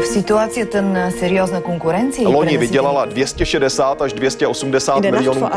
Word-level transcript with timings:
V 0.00 0.06
situaci 0.06 0.64
ten 0.64 1.12
seriózna 1.18 1.60
konkurenci. 1.60 2.24
Loni 2.24 2.58
vydělala 2.58 3.04
260 3.04 4.02
až 4.02 4.12
280 4.12 5.00
miljonů. 5.00 5.48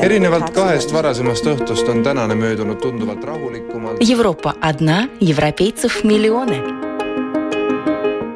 erinevalt 0.00 0.50
kahest 0.50 0.90
varasemast 0.92 1.44
õhtust 1.46 1.88
on 1.88 2.02
tänane 2.02 2.34
möödunud 2.34 2.80
tunduvalt 2.80 3.24
rahulikumalt. 3.24 3.98
Европа 4.12 4.54
одна, 4.60 5.08
европейцев 5.20 6.04
миллионы. 6.04 6.60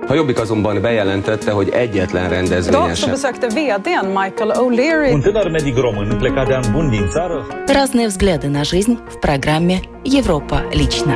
A 0.09 0.15
Jobbik 0.15 0.41
azonban 0.41 0.81
bejelentette, 0.83 1.51
hogy 1.51 1.69
egyetlen 1.69 2.29
rendezvényen 2.29 2.95
sem. 2.95 3.15
vdn 3.49 4.07
Michael 4.07 4.51
O'Leary 4.51 5.13
Un 5.13 5.21
tânăr 5.21 5.51
medic 5.51 5.77
român 5.77 6.17
plecat 6.19 6.47
de 6.47 6.55
an 6.55 6.65
bun 6.73 6.91
din 6.91 7.09
țară 7.11 7.47
Разные 7.67 8.07
взгляды 8.07 8.49
на 8.49 8.65
жизнь 8.65 8.99
в 9.09 9.19
программе 9.21 9.81
«Европа 10.05 10.63
лично». 10.73 11.15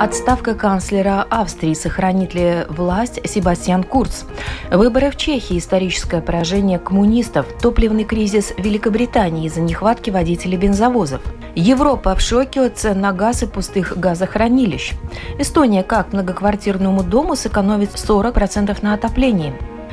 Отставка 0.00 0.54
канцлера 0.54 1.26
Австрии 1.28 1.74
сохранит 1.74 2.32
ли 2.32 2.64
власть 2.68 3.18
Себастьян 3.28 3.82
Курц? 3.82 4.22
Выборы 4.70 5.10
в 5.10 5.16
Чехии, 5.16 5.58
историческое 5.58 6.20
поражение 6.20 6.78
коммунистов, 6.78 7.46
топливный 7.60 8.04
кризис 8.04 8.52
в 8.56 8.60
Великобритании 8.60 9.46
из-за 9.46 9.60
нехватки 9.60 10.10
водителей 10.10 10.56
бензовозов. 10.56 11.20
Европа 11.56 12.14
в 12.14 12.20
шоке 12.20 12.60
от 12.60 12.78
цен 12.78 13.00
на 13.00 13.12
газ 13.12 13.42
и 13.42 13.46
пустых 13.46 13.98
газохранилищ. 13.98 14.92
Эстония 15.40 15.82
как 15.82 16.12
многоквартирному 16.12 17.02
дому 17.02 17.34
сэкономит 17.34 17.90
40% 17.90 18.78
на 18.82 18.94
отоплении. 18.94 19.52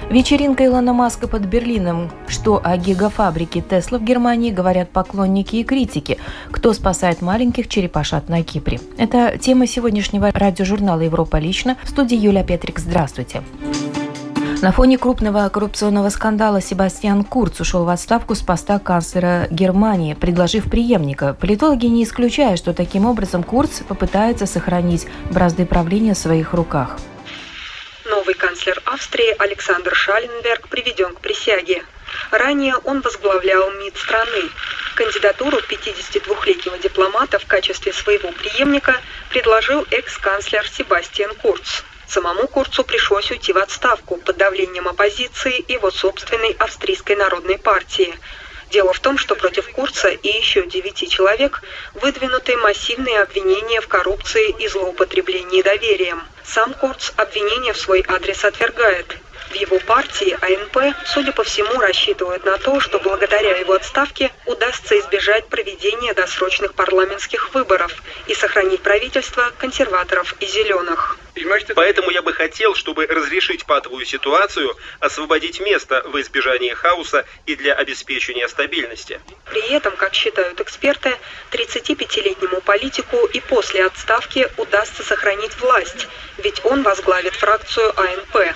Вечеринка 0.09 0.63
Илона 0.65 0.93
Маска 0.93 1.27
под 1.27 1.45
Берлином. 1.45 2.11
Что 2.27 2.61
о 2.63 2.77
гигафабрике 2.77 3.61
Тесла 3.61 3.97
в 3.97 4.03
Германии 4.03 4.51
говорят 4.51 4.91
поклонники 4.91 5.57
и 5.57 5.63
критики. 5.63 6.19
Кто 6.51 6.73
спасает 6.73 7.21
маленьких 7.21 7.67
черепашат 7.67 8.29
на 8.29 8.43
Кипре? 8.43 8.79
Это 8.97 9.37
тема 9.39 9.65
сегодняшнего 9.65 10.31
радиожурнала 10.31 11.01
«Европа 11.01 11.37
лично». 11.37 11.75
В 11.83 11.89
студии 11.89 12.17
Юлия 12.17 12.43
Петрик. 12.43 12.77
Здравствуйте. 12.79 13.41
На 14.61 14.71
фоне 14.71 14.97
крупного 14.97 15.49
коррупционного 15.49 16.09
скандала 16.09 16.61
Себастьян 16.61 17.23
Курц 17.23 17.59
ушел 17.59 17.83
в 17.83 17.89
отставку 17.89 18.35
с 18.35 18.41
поста 18.41 18.79
канцлера 18.79 19.47
Германии, 19.49 20.13
предложив 20.13 20.69
преемника. 20.69 21.35
Политологи 21.39 21.87
не 21.87 22.03
исключают, 22.03 22.59
что 22.59 22.73
таким 22.73 23.05
образом 23.05 23.43
Курц 23.43 23.81
попытается 23.81 24.45
сохранить 24.45 25.07
бразды 25.31 25.65
правления 25.65 26.13
в 26.13 26.17
своих 26.17 26.53
руках. 26.53 26.97
Новый 28.15 28.33
канцлер 28.33 28.81
Австрии 28.85 29.35
Александр 29.39 29.93
Шаленберг 29.93 30.69
приведен 30.69 31.13
к 31.13 31.19
присяге. 31.19 31.83
Ранее 32.31 32.77
он 32.77 33.01
возглавлял 33.01 33.69
МИД 33.71 33.97
страны. 33.97 34.49
Кандидатуру 34.95 35.57
52-летнего 35.57 36.77
дипломата 36.77 37.39
в 37.39 37.45
качестве 37.45 37.91
своего 37.91 38.31
преемника 38.31 39.01
предложил 39.29 39.85
экс-канцлер 39.91 40.65
Себастьян 40.65 41.35
Курц. 41.35 41.81
Самому 42.07 42.47
Курцу 42.47 42.85
пришлось 42.85 43.31
уйти 43.31 43.51
в 43.51 43.57
отставку 43.57 44.15
под 44.15 44.37
давлением 44.37 44.87
оппозиции 44.87 45.59
и 45.59 45.73
его 45.73 45.91
собственной 45.91 46.55
австрийской 46.57 47.17
народной 47.17 47.57
партии. 47.57 48.17
Дело 48.71 48.93
в 48.93 48.99
том, 49.01 49.17
что 49.17 49.35
против 49.35 49.69
Курца 49.73 50.07
и 50.07 50.29
еще 50.29 50.65
девяти 50.65 51.09
человек 51.09 51.61
выдвинуты 51.95 52.55
массивные 52.55 53.21
обвинения 53.21 53.81
в 53.81 53.89
коррупции 53.89 54.55
и 54.57 54.69
злоупотреблении 54.69 55.61
доверием. 55.61 56.23
Сам 56.47 56.73
Курц 56.75 57.11
обвинения 57.15 57.73
в 57.73 57.77
свой 57.77 58.05
адрес 58.07 58.45
отвергает. 58.45 59.17
В 59.55 59.57
его 59.57 59.79
партии 59.79 60.37
АНП, 60.41 60.97
судя 61.05 61.31
по 61.31 61.45
всему, 61.45 61.79
рассчитывают 61.79 62.43
на 62.43 62.57
то, 62.57 62.81
что 62.81 62.99
благодаря 62.99 63.57
его 63.57 63.71
отставке 63.71 64.29
удастся 64.45 64.99
избежать 64.99 65.47
проведения 65.47 66.13
досрочных 66.13 66.73
парламентских 66.73 67.53
выборов 67.53 68.03
и 68.27 68.33
сохранить 68.35 68.81
правительство 68.81 69.53
консерваторов 69.57 70.35
и 70.41 70.45
зеленых. 70.45 71.17
Поэтому 71.73 72.11
я 72.11 72.21
бы 72.21 72.33
хотел, 72.33 72.75
чтобы 72.75 73.07
разрешить 73.07 73.65
патовую 73.65 74.05
ситуацию, 74.05 74.75
освободить 74.99 75.61
место 75.61 76.03
в 76.05 76.19
избежании 76.19 76.71
хаоса 76.71 77.23
и 77.45 77.55
для 77.55 77.75
обеспечения 77.75 78.49
стабильности. 78.49 79.21
При 79.49 79.71
этом, 79.71 79.95
как 79.95 80.15
считают 80.15 80.59
эксперты, 80.59 81.17
35-летнему 81.51 82.59
политику 82.59 83.25
и 83.27 83.39
после 83.39 83.85
отставки 83.85 84.49
удастся 84.57 85.01
сохранить 85.01 85.57
власть, 85.61 86.09
ведь 86.39 86.59
он 86.65 86.83
возглавит 86.83 87.35
фракцию 87.35 87.97
АНП. 87.97 88.53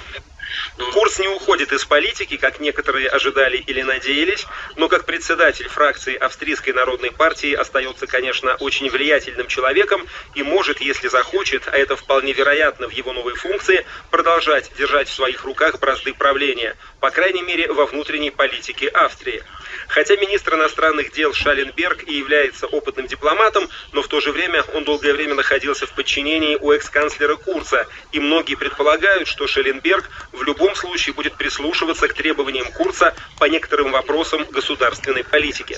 Курс 0.93 1.19
не 1.19 1.27
уходит 1.27 1.71
из 1.71 1.85
политики, 1.85 2.37
как 2.37 2.59
некоторые 2.59 3.09
ожидали 3.09 3.57
или 3.57 3.81
надеялись, 3.81 4.45
но 4.75 4.87
как 4.87 5.05
председатель 5.05 5.67
фракции 5.67 6.15
Австрийской 6.15 6.73
народной 6.73 7.11
партии 7.11 7.53
остается, 7.53 8.07
конечно, 8.07 8.55
очень 8.55 8.89
влиятельным 8.89 9.47
человеком 9.47 10.05
и 10.35 10.43
может, 10.43 10.81
если 10.81 11.07
захочет, 11.07 11.67
а 11.67 11.77
это 11.77 11.95
вполне 11.95 12.33
вероятно 12.33 12.87
в 12.87 12.91
его 12.91 13.13
новой 13.13 13.35
функции, 13.35 13.85
продолжать 14.09 14.71
держать 14.77 15.09
в 15.09 15.13
своих 15.13 15.43
руках 15.43 15.79
бразды 15.79 16.13
правления, 16.13 16.75
по 16.99 17.11
крайней 17.11 17.41
мере, 17.41 17.71
во 17.71 17.85
внутренней 17.85 18.31
политике 18.31 18.87
Австрии. 18.87 19.43
Хотя 19.87 20.16
министр 20.16 20.55
иностранных 20.55 21.11
дел 21.11 21.33
Шаленберг 21.33 22.03
и 22.07 22.13
является 22.13 22.67
опытным 22.67 23.07
дипломатом, 23.07 23.69
но 23.91 24.01
в 24.01 24.07
то 24.07 24.19
же 24.19 24.31
время 24.31 24.63
он 24.73 24.83
долгое 24.83 25.13
время 25.13 25.35
находился 25.35 25.85
в 25.85 25.93
подчинении 25.93 26.55
у 26.55 26.71
экс-канцлера 26.71 27.35
Курца, 27.35 27.87
и 28.11 28.19
многие 28.19 28.55
предполагают, 28.55 29.27
что 29.27 29.47
Шаленберг 29.47 30.09
в 30.39 30.44
любом 30.44 30.73
случае 30.73 31.13
будет 31.13 31.35
прислушиваться 31.35 32.07
к 32.07 32.13
требованиям 32.13 32.72
Курца 32.72 33.13
по 33.38 33.45
некоторым 33.45 33.91
вопросам 33.91 34.45
государственной 34.51 35.23
политики. 35.23 35.77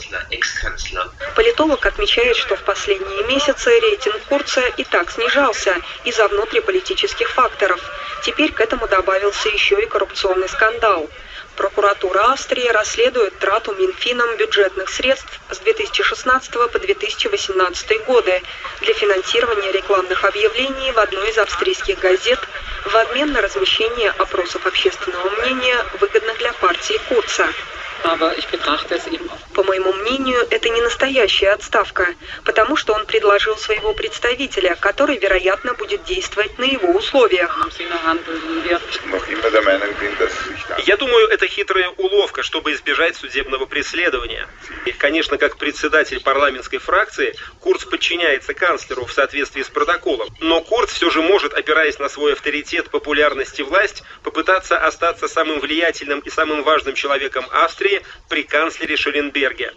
Политолог 1.35 1.85
отмечает, 1.85 2.37
что 2.37 2.55
в 2.55 2.63
последние 2.63 3.23
месяцы 3.23 3.79
рейтинг 3.79 4.21
Курца 4.29 4.61
и 4.77 4.83
так 4.83 5.09
снижался 5.09 5.75
из-за 6.05 6.27
внутриполитических 6.27 7.29
факторов. 7.29 7.81
Теперь 8.23 8.51
к 8.51 8.61
этому 8.61 8.87
добавился 8.87 9.49
еще 9.49 9.81
и 9.81 9.87
коррупционный 9.87 10.47
скандал. 10.47 11.09
Прокуратура 11.61 12.33
Австрии 12.33 12.67
расследует 12.69 13.37
трату 13.37 13.75
Минфином 13.75 14.35
бюджетных 14.35 14.89
средств 14.89 15.39
с 15.51 15.59
2016 15.59 16.51
по 16.53 16.79
2018 16.79 18.05
годы 18.07 18.41
для 18.79 18.93
финансирования 18.95 19.71
рекламных 19.71 20.23
объявлений 20.25 20.91
в 20.91 20.97
одной 20.97 21.29
из 21.29 21.37
австрийских 21.37 21.99
газет 21.99 22.39
в 22.85 22.95
обмен 22.95 23.31
на 23.33 23.41
размещение 23.41 24.09
опросов 24.09 24.65
общественного 24.65 25.29
мнения, 25.29 25.85
выгодных 25.99 26.39
для 26.39 26.51
партии 26.53 26.99
Курца. 27.07 27.47
По 29.53 29.63
моему 29.63 29.93
мнению, 29.93 30.47
это 30.49 30.69
не 30.69 30.81
настоящая 30.81 31.51
отставка, 31.51 32.07
потому 32.45 32.75
что 32.75 32.93
он 32.93 33.05
предложил 33.05 33.57
своего 33.57 33.93
представителя, 33.93 34.75
который, 34.79 35.17
вероятно, 35.17 35.73
будет 35.73 36.03
действовать 36.05 36.57
на 36.57 36.63
его 36.63 36.89
условиях. 36.89 37.67
Я 40.85 40.97
думаю, 40.97 41.27
это 41.27 41.47
хитрая 41.47 41.89
уловка, 41.89 42.43
чтобы 42.43 42.73
избежать 42.73 43.15
судебного 43.17 43.65
преследования. 43.65 44.47
И, 44.85 44.91
конечно, 44.91 45.37
как 45.37 45.57
председатель 45.57 46.21
парламентской 46.21 46.77
фракции, 46.77 47.35
Курц 47.59 47.85
подчиняется 47.85 48.53
канцлеру 48.53 49.05
в 49.05 49.11
соответствии 49.11 49.63
с 49.63 49.69
протоколом. 49.69 50.29
Но 50.39 50.61
Курц 50.61 50.91
все 50.93 51.09
же 51.09 51.21
может, 51.21 51.53
опираясь 51.53 51.99
на 51.99 52.09
свой 52.09 52.33
авторитет, 52.33 52.89
популярность 52.89 53.59
и 53.59 53.63
власть, 53.63 54.03
попытаться 54.23 54.77
остаться 54.77 55.27
самым 55.27 55.59
влиятельным 55.59 56.19
и 56.19 56.29
самым 56.29 56.63
важным 56.63 56.95
человеком 56.95 57.45
Австрии 57.51 57.90
при 58.29 58.43
канцлере 58.43 58.95
Шеленберге. 58.95 59.73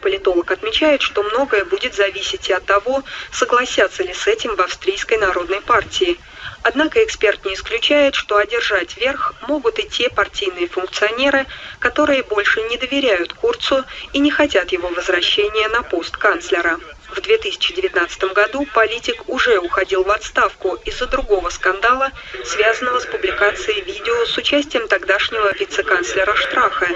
Политолог 0.00 0.50
отмечает, 0.50 1.02
что 1.02 1.22
многое 1.22 1.64
будет 1.64 1.94
зависеть 1.94 2.48
и 2.48 2.52
от 2.52 2.64
того, 2.64 3.02
согласятся 3.30 4.02
ли 4.02 4.12
с 4.12 4.26
этим 4.26 4.56
в 4.56 4.60
австрийской 4.60 5.18
народной 5.18 5.60
партии. 5.60 6.18
Однако 6.64 7.02
эксперт 7.02 7.44
не 7.44 7.54
исключает, 7.54 8.14
что 8.14 8.36
одержать 8.36 8.96
верх 8.96 9.34
могут 9.48 9.78
и 9.78 9.88
те 9.88 10.08
партийные 10.10 10.68
функционеры, 10.68 11.46
которые 11.80 12.22
больше 12.22 12.62
не 12.62 12.76
доверяют 12.76 13.32
Курцу 13.32 13.84
и 14.12 14.20
не 14.20 14.30
хотят 14.30 14.70
его 14.70 14.88
возвращения 14.88 15.68
на 15.68 15.82
пост 15.82 16.16
канцлера. 16.16 16.78
В 17.14 17.20
2019 17.20 18.32
году 18.32 18.66
политик 18.72 19.28
уже 19.28 19.58
уходил 19.58 20.02
в 20.02 20.10
отставку 20.10 20.76
из-за 20.86 21.06
другого 21.06 21.50
скандала, 21.50 22.10
связанного 22.42 23.00
с 23.00 23.06
публикацией 23.06 23.82
видео 23.82 24.24
с 24.24 24.36
участием 24.38 24.88
тогдашнего 24.88 25.52
вице-канцлера 25.52 26.34
Штраха. 26.34 26.88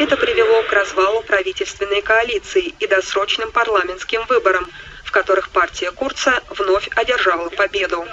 Это 0.00 0.16
привело 0.16 0.64
к 0.64 0.72
развалу 0.72 1.22
правительственной 1.22 2.02
коалиции 2.02 2.74
и 2.80 2.86
досрочным 2.88 3.52
парламентским 3.52 4.24
выборам, 4.26 4.68
в 5.04 5.12
которых 5.12 5.50
партия 5.50 5.92
Курца 5.92 6.40
вновь 6.50 6.88
одержала 6.96 7.48
победу. 7.48 8.04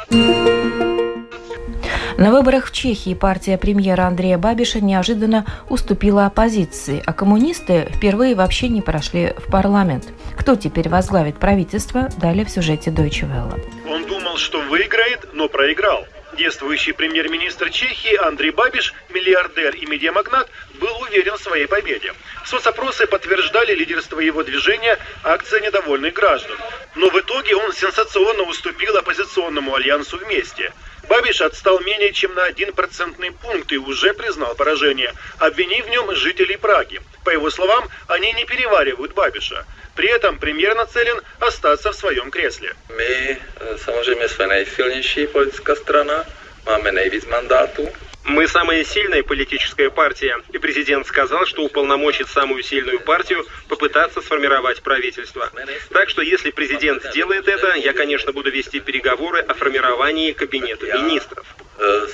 На 2.20 2.32
выборах 2.32 2.68
в 2.68 2.74
Чехии 2.74 3.14
партия 3.14 3.58
премьера 3.58 4.02
Андрея 4.02 4.38
Бабиша 4.38 4.82
неожиданно 4.82 5.46
уступила 5.70 6.26
оппозиции, 6.26 7.02
а 7.06 7.14
коммунисты 7.14 7.90
впервые 7.96 8.36
вообще 8.36 8.68
не 8.68 8.82
прошли 8.82 9.34
в 9.38 9.50
парламент. 9.50 10.10
Кто 10.38 10.58
теперь 10.58 10.90
возглавит 10.90 11.38
правительство, 11.38 12.10
далее 12.18 12.44
в 12.44 12.50
сюжете 12.50 12.90
Deutsche 12.90 13.24
Welle. 13.24 13.66
Он 13.88 14.06
думал, 14.06 14.36
что 14.36 14.60
выиграет, 14.60 15.30
но 15.32 15.48
проиграл. 15.48 16.06
Действующий 16.38 16.92
премьер-министр 16.92 17.70
Чехии 17.70 18.18
Андрей 18.28 18.52
Бабиш, 18.52 18.94
миллиардер 19.14 19.76
и 19.76 19.86
медиамагнат, 19.86 20.50
был 20.82 21.02
уверен 21.02 21.38
в 21.38 21.42
своей 21.42 21.68
победе. 21.68 22.12
Соцопросы 22.44 23.08
подтверждали 23.08 23.74
лидерство 23.74 24.20
его 24.20 24.44
движения 24.44 24.98
«Акция 25.24 25.62
недовольных 25.62 26.14
граждан». 26.16 26.58
Но 26.96 27.10
в 27.10 27.16
итоге 27.18 27.56
он 27.56 27.72
сенсационно 27.72 28.44
уступил 28.44 28.98
оппозиционному 28.98 29.74
альянсу 29.74 30.18
«Вместе». 30.18 30.74
Бабиш 31.10 31.42
отстал 31.42 31.80
менее 31.80 32.14
чем 32.14 32.36
на 32.36 32.44
один 32.44 32.72
процентный 32.72 33.32
пункт 33.32 33.72
и 33.72 33.78
уже 33.78 34.14
признал 34.14 34.54
поражение, 34.56 35.12
обвинив 35.40 35.88
в 35.88 35.90
нем 35.90 36.16
жителей 36.16 36.56
Праги. 36.58 37.02
По 37.24 37.32
его 37.32 37.50
словам, 37.50 37.90
они 38.08 38.32
не 38.34 38.46
переваривают 38.46 39.14
Бабиша. 39.14 39.66
При 39.96 40.08
этом 40.08 40.38
премьер 40.38 40.76
нацелен 40.76 41.20
остаться 41.40 41.92
в 41.92 41.96
своем 41.96 42.30
кресле. 42.30 42.74
My 42.90 43.38
samozřejmě 43.78 44.28
jsme 44.28 44.48
nejsilnější 44.48 45.28
politická 45.28 45.76
strana, 45.76 46.26
máme 46.66 46.92
nejvíc 46.92 47.26
mandátů. 47.26 47.90
Мы 48.24 48.48
самая 48.48 48.84
сильная 48.84 49.24
политическая 49.24 49.90
партия, 49.90 50.36
и 50.52 50.58
президент 50.58 51.08
сказал, 51.08 51.46
что 51.46 51.64
уполномочит 51.64 52.30
самую 52.30 52.64
сильную 52.64 53.00
партию 53.00 53.46
попытаться 53.68 54.22
сформировать 54.22 54.82
правительство. 54.82 55.50
Так 55.92 56.10
что 56.10 56.22
если 56.22 56.52
президент 56.52 57.04
сделает 57.04 57.48
это, 57.48 57.74
я, 57.76 57.94
конечно, 57.94 58.32
буду 58.32 58.52
вести 58.52 58.80
переговоры 58.80 59.42
о 59.42 59.54
формировании 59.54 60.34
кабинета 60.34 60.86
министров. 60.98 61.46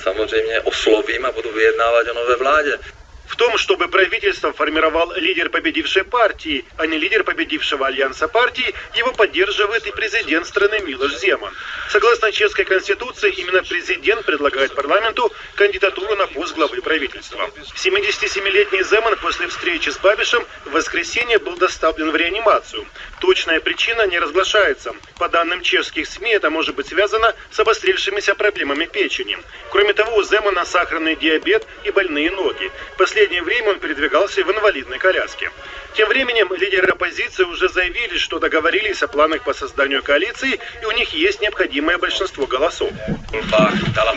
Samozřejmě 0.02 0.60
oslovím 0.60 1.26
a 1.26 1.32
budu 1.32 1.52
vyjednávat 1.52 2.06
o 2.08 2.14
nové 2.14 2.36
vládě. 2.36 2.78
В 3.26 3.36
том, 3.36 3.58
чтобы 3.58 3.88
правительство 3.88 4.52
формировал 4.52 5.12
лидер 5.14 5.50
победившей 5.50 6.04
партии, 6.04 6.64
а 6.76 6.86
не 6.86 6.96
лидер 6.96 7.24
победившего 7.24 7.86
альянса 7.86 8.28
партий, 8.28 8.74
его 8.94 9.12
поддерживает 9.12 9.86
и 9.86 9.90
президент 9.90 10.46
страны 10.46 10.80
Милош 10.80 11.16
Земан. 11.16 11.52
Согласно 11.90 12.30
чешской 12.30 12.64
конституции, 12.64 13.32
именно 13.32 13.62
президент 13.62 14.24
предлагает 14.24 14.74
парламенту 14.74 15.32
кандидатуру 15.56 16.14
на 16.16 16.26
пост 16.28 16.54
главы 16.54 16.80
правительства. 16.80 17.50
77-летний 17.74 18.82
Земан 18.84 19.16
после 19.16 19.48
встречи 19.48 19.90
с 19.90 19.98
Бабишем 19.98 20.46
в 20.64 20.70
воскресенье 20.70 21.38
был 21.38 21.56
доставлен 21.56 22.10
в 22.10 22.16
реанимацию. 22.16 22.86
Точная 23.20 23.60
причина 23.60 24.06
не 24.06 24.18
разглашается. 24.18 24.94
По 25.18 25.28
данным 25.28 25.62
чешских 25.62 26.06
СМИ, 26.06 26.32
это 26.32 26.50
может 26.50 26.74
быть 26.74 26.88
связано 26.88 27.34
с 27.50 27.58
обострившимися 27.58 28.34
проблемами 28.34 28.84
печени. 28.84 29.38
Кроме 29.70 29.92
того, 29.94 30.16
у 30.16 30.22
Земана 30.22 30.64
сахарный 30.64 31.16
диабет 31.16 31.66
и 31.84 31.90
больные 31.90 32.30
ноги. 32.30 32.70
В 32.94 32.96
последнее 33.16 33.42
время 33.42 33.70
он 33.70 33.78
передвигался 33.78 34.44
в 34.44 34.50
инвалидной 34.52 34.98
коляске. 34.98 35.50
Тем 35.96 36.10
временем 36.10 36.52
лидеры 36.52 36.88
оппозиции 36.88 37.44
уже 37.44 37.70
заявили, 37.70 38.18
что 38.18 38.38
договорились 38.38 39.02
о 39.02 39.08
планах 39.08 39.44
по 39.44 39.54
созданию 39.54 40.02
коалиции, 40.02 40.60
и 40.82 40.84
у 40.84 40.90
них 40.90 41.14
есть 41.14 41.40
необходимое 41.40 41.96
большинство 41.96 42.46
голосов. 42.46 42.90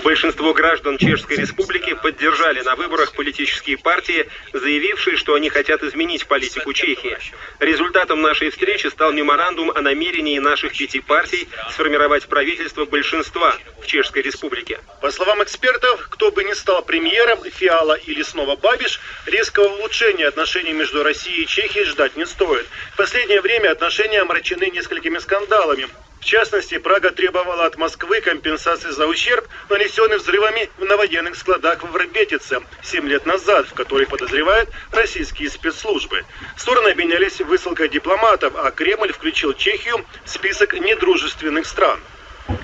Большинство 0.03 0.53
граждан 0.53 0.97
Чешской 0.97 1.37
Республики 1.37 1.93
поддержали 1.93 2.61
на 2.61 2.75
выборах 2.75 3.13
политические 3.13 3.77
партии, 3.77 4.27
заявившие, 4.51 5.15
что 5.15 5.35
они 5.35 5.49
хотят 5.49 5.81
изменить 5.83 6.27
политику 6.27 6.73
Чехии. 6.73 7.17
Результатом 7.59 8.21
нашей 8.21 8.49
встречи 8.49 8.87
стал 8.87 9.13
меморандум 9.13 9.71
о 9.71 9.79
намерении 9.81 10.37
наших 10.39 10.77
пяти 10.77 10.99
партий 10.99 11.47
сформировать 11.71 12.27
правительство 12.27 12.83
большинства 12.83 13.55
в 13.81 13.87
Чешской 13.87 14.21
Республике. 14.21 14.79
По 15.01 15.11
словам 15.11 15.41
экспертов, 15.43 16.07
кто 16.09 16.31
бы 16.31 16.43
ни 16.43 16.51
стал 16.53 16.81
премьером, 16.81 17.39
Фиала 17.49 17.93
или 17.93 18.21
снова 18.21 18.57
Бабиш, 18.57 18.99
резкого 19.25 19.67
улучшения 19.77 20.27
отношений 20.27 20.73
между 20.73 21.03
Россией 21.03 21.43
и 21.43 21.47
Чехией 21.47 21.68
ждать 21.77 22.15
не 22.17 22.25
стоит. 22.25 22.67
В 22.93 22.97
последнее 22.97 23.41
время 23.41 23.71
отношения 23.71 24.21
омрачены 24.21 24.69
несколькими 24.69 25.17
скандалами. 25.19 25.87
В 26.19 26.25
частности, 26.25 26.77
Прага 26.77 27.11
требовала 27.11 27.65
от 27.65 27.77
Москвы 27.77 28.19
компенсации 28.19 28.89
за 28.89 29.07
ущерб, 29.07 29.47
нанесенный 29.69 30.17
взрывами 30.17 30.69
в 30.77 30.83
новоенных 30.83 31.35
складах 31.35 31.81
в 31.81 31.91
Врабетице 31.91 32.59
7 32.83 33.07
лет 33.07 33.25
назад, 33.25 33.67
в 33.67 33.73
которых 33.73 34.09
подозревают 34.09 34.69
российские 34.91 35.49
спецслужбы. 35.49 36.25
Стороны 36.57 36.89
обменялись 36.89 37.39
высылкой 37.39 37.87
дипломатов, 37.87 38.53
а 38.57 38.69
Кремль 38.71 39.13
включил 39.13 39.53
Чехию 39.53 40.05
в 40.25 40.29
список 40.29 40.73
недружественных 40.73 41.65
стран. 41.65 41.99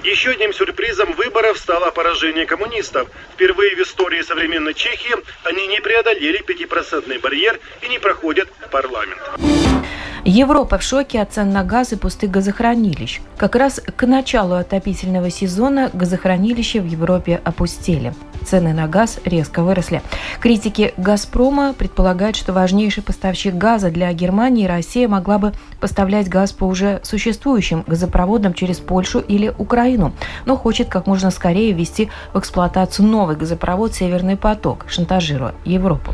Еще 0.04 0.32
одним 0.32 0.54
сюрпризом 0.54 1.14
выборов 1.14 1.58
стало 1.58 1.92
поражение 1.92 2.46
коммунистов. 2.46 3.10
Впервые 3.34 3.76
в 3.76 3.80
истории 3.80 4.22
современной 4.22 4.74
Чехии 4.74 5.16
они 5.44 5.68
не 5.68 5.82
преодолели 5.82 6.42
5% 6.42 7.20
барьер 7.22 7.60
и 7.82 7.88
не 7.88 8.00
проходят 8.00 8.50
парламент. 8.72 9.22
Европа 10.28 10.80
в 10.80 10.84
шоке 10.84 11.22
от 11.22 11.34
цен 11.34 11.52
на 11.52 11.64
газ 11.64 11.94
и 11.94 11.98
пустых 11.98 12.32
газохранилищ. 12.32 13.22
Как 13.38 13.56
раз 13.56 13.80
к 13.80 14.08
началу 14.08 14.56
отопительного 14.56 15.30
сезона 15.30 15.92
газохранилища 15.94 16.80
в 16.80 16.88
Европе 16.88 17.40
опустели. 17.44 18.12
Цены 18.46 18.74
на 18.74 18.88
газ 18.88 19.20
резко 19.26 19.64
выросли. 19.64 20.02
Критики 20.40 20.94
«Газпрома» 20.98 21.74
предполагают, 21.74 22.36
что 22.36 22.54
важнейший 22.54 23.04
поставщик 23.04 23.56
газа 23.56 23.90
для 23.90 24.12
Германии 24.14 24.68
Россия 24.68 25.08
могла 25.08 25.38
бы 25.38 25.54
поставлять 25.80 26.30
газ 26.30 26.52
по 26.52 26.66
уже 26.66 27.00
существующим 27.04 27.84
газопроводам 27.88 28.54
через 28.54 28.78
Польшу 28.78 29.20
или 29.20 29.54
Украину, 29.58 30.14
но 30.46 30.56
хочет 30.56 30.90
как 30.90 31.08
можно 31.08 31.32
скорее 31.32 31.72
ввести 31.72 32.10
в 32.34 32.40
эксплуатацию 32.40 33.08
новый 33.08 33.36
газопровод 33.36 33.94
«Северный 33.94 34.38
поток», 34.38 34.86
шантажируя 34.88 35.54
Европу. 35.66 36.14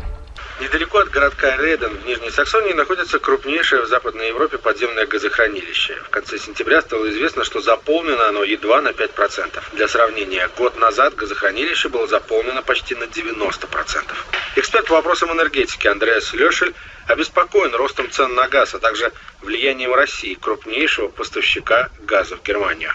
Недалеко 0.92 1.08
от 1.08 1.10
городка 1.10 1.56
Рейден 1.56 1.96
в 1.96 2.06
Нижней 2.06 2.30
Саксонии 2.30 2.74
находится 2.74 3.18
крупнейшее 3.18 3.82
в 3.82 3.86
Западной 3.86 4.28
Европе 4.28 4.58
подземное 4.58 5.06
газохранилище. 5.06 5.94
В 6.04 6.10
конце 6.10 6.38
сентября 6.38 6.82
стало 6.82 7.08
известно, 7.08 7.44
что 7.44 7.60
заполнено 7.62 8.28
оно 8.28 8.44
едва 8.44 8.82
на 8.82 8.88
5%. 8.88 9.62
Для 9.72 9.88
сравнения, 9.88 10.50
год 10.58 10.76
назад 10.78 11.14
газохранилище 11.14 11.88
было 11.88 12.06
заполнено 12.06 12.62
почти 12.62 12.94
на 12.94 13.04
90%. 13.04 14.12
Эксперт 14.56 14.86
по 14.86 14.94
вопросам 14.94 15.32
энергетики 15.32 15.86
Андреас 15.86 16.34
Лешель 16.34 16.74
обеспокоен 17.06 17.74
ростом 17.74 18.10
цен 18.10 18.34
на 18.34 18.48
газ, 18.48 18.74
а 18.74 18.78
также 18.78 19.12
влиянием 19.42 19.92
России, 19.92 20.34
крупнейшего 20.34 21.08
поставщика 21.08 21.90
газа 22.00 22.36
в 22.36 22.42
Германию. 22.42 22.92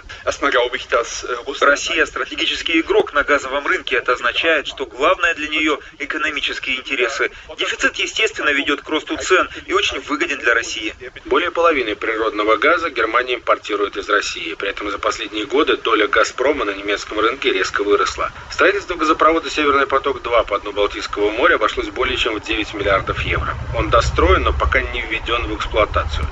Россия– 1.61 2.05
стратегический 2.07 2.79
игрок 2.79 3.13
на 3.13 3.23
газовом 3.23 3.67
рынке. 3.67 3.97
Это 3.97 4.13
означает, 4.13 4.67
что 4.67 4.85
главное 4.85 5.33
для 5.35 5.47
нее– 5.47 5.79
экономические 5.99 6.77
интересы. 6.77 7.31
Дефицит, 7.57 7.95
естественно, 7.95 8.49
ведет 8.49 8.81
к 8.81 8.89
росту 8.89 9.17
цен 9.17 9.49
и 9.65 9.73
очень 9.73 9.99
выгоден 9.99 10.39
для 10.39 10.53
России. 10.53 10.95
Более 11.25 11.51
половины 11.51 11.95
природного 11.95 12.55
газа 12.57 12.89
Германия 12.89 13.35
импортирует 13.35 13.97
из 13.97 14.09
России. 14.09 14.53
При 14.53 14.69
этом 14.69 14.89
за 14.89 14.99
последние 14.99 15.45
годы 15.45 15.77
доля 15.77 16.07
«Газпрома» 16.07 16.65
на 16.65 16.71
немецком 16.71 17.19
рынке 17.19 17.51
резко 17.51 17.83
выросла. 17.83 18.31
Строительство 18.51 18.95
газопровода 18.95 19.49
«Северный 19.49 19.87
поток-2» 19.87 20.45
по 20.45 20.59
дну 20.59 20.71
Балтийского 20.71 21.29
моря 21.31 21.55
обошлось 21.55 21.89
более 21.89 22.17
чем 22.17 22.35
в 22.35 22.43
9 22.43 22.73
миллиардов 22.73 23.21
евро. 23.21 23.55
Он 23.75 23.89
достроен, 23.97 24.43
но 24.43 24.53
пока 24.53 24.79
не 24.79 25.01
введен 25.01 25.47
в 25.47 25.55
эксплуатацию. 25.55 26.27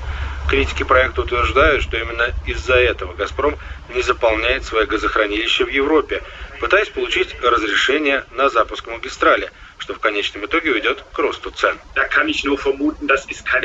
Критики 0.48 0.84
проекта 0.84 1.22
утверждают, 1.22 1.82
что 1.82 1.98
именно 1.98 2.32
из-за 2.44 2.76
этого 2.76 3.14
«Газпром» 3.14 3.58
не 3.90 4.04
заполняет 4.04 4.64
свои 4.66 4.86
газохранилища 4.86 5.66
в 5.66 5.70
Европе, 5.70 6.22
пытаясь 6.60 6.90
получить 6.90 7.36
разрешение 7.42 8.24
на 8.32 8.50
запуск 8.50 8.86
магистрали– 8.86 9.50
что 9.78 9.94
в 9.94 10.00
конечном 10.00 10.46
итоге 10.46 10.74
ведет 10.74 11.04
к 11.14 11.20
росту 11.20 11.52
цен. 11.52 11.80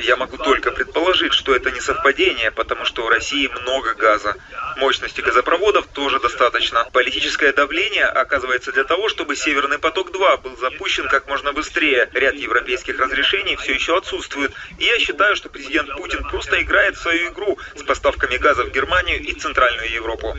Я 0.03 0.17
могу 0.17 0.37
только 0.37 0.71
предположить, 0.71 1.33
что 1.33 1.55
это 1.55 1.71
не 1.71 1.81
совпадение, 1.81 2.51
потому 2.51 2.85
что 2.85 3.07
у 3.07 3.09
России 3.09 3.47
много 3.63 3.95
газа. 3.95 4.35
Мощности 4.77 5.21
газопроводов 5.21 5.87
тоже 5.89 6.21
достаточно. 6.21 6.87
Политическое 6.93 7.53
давление 7.53 8.07
оказывается 8.07 8.73
для 8.73 8.85
того, 8.85 9.09
чтобы 9.09 9.37
Северный 9.37 9.79
поток-2 9.79 10.43
был 10.43 10.57
запущен 10.57 11.09
как 11.09 11.29
можно 11.29 11.53
быстрее. 11.53 12.09
Ряд 12.13 12.35
европейских 12.35 12.99
разрешений 12.99 13.57
все 13.57 13.75
еще 13.75 13.97
отсутствует. 13.97 14.53
И 14.79 14.85
я 14.85 14.99
считаю, 14.99 15.37
что 15.37 15.49
президент 15.49 15.91
Путин 15.97 16.25
просто 16.25 16.61
играет 16.63 16.97
в 16.97 17.03
свою 17.03 17.31
игру 17.33 17.59
с 17.77 17.83
поставками 17.83 18.37
газа 18.37 18.65
в 18.65 18.73
Германию 18.73 19.21
и 19.21 19.33
Центральную 19.35 19.91
Европу. 19.91 20.37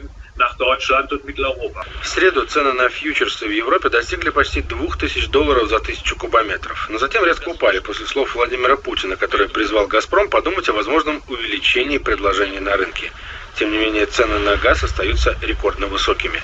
В 2.01 2.07
среду 2.07 2.45
цены 2.45 2.73
на 2.73 2.89
фьючерсы 2.89 3.45
в 3.47 3.51
Европе 3.51 3.89
достигли 3.89 4.29
почти 4.29 4.61
2000 4.61 5.27
долларов 5.27 5.69
за 5.69 5.79
тысячу 5.79 6.15
кубометров, 6.15 6.87
но 6.89 6.97
затем 6.97 7.23
резко 7.25 7.49
упали 7.49 7.79
после 7.79 8.05
слов 8.05 8.35
Владимира 8.35 8.75
Путина, 8.75 9.15
который 9.15 9.49
призвал 9.49 9.87
«Газпром» 9.87 10.29
подумать 10.29 10.67
о 10.69 10.73
возможном 10.73 11.21
увеличении 11.27 11.97
предложений 11.97 12.61
на 12.61 12.75
рынке. 12.75 13.11
Тем 13.55 13.71
не 13.71 13.77
менее, 13.77 14.05
цены 14.05 14.39
на 14.39 14.55
газ 14.57 14.83
остаются 14.83 15.37
рекордно 15.41 15.87
высокими. 15.87 16.41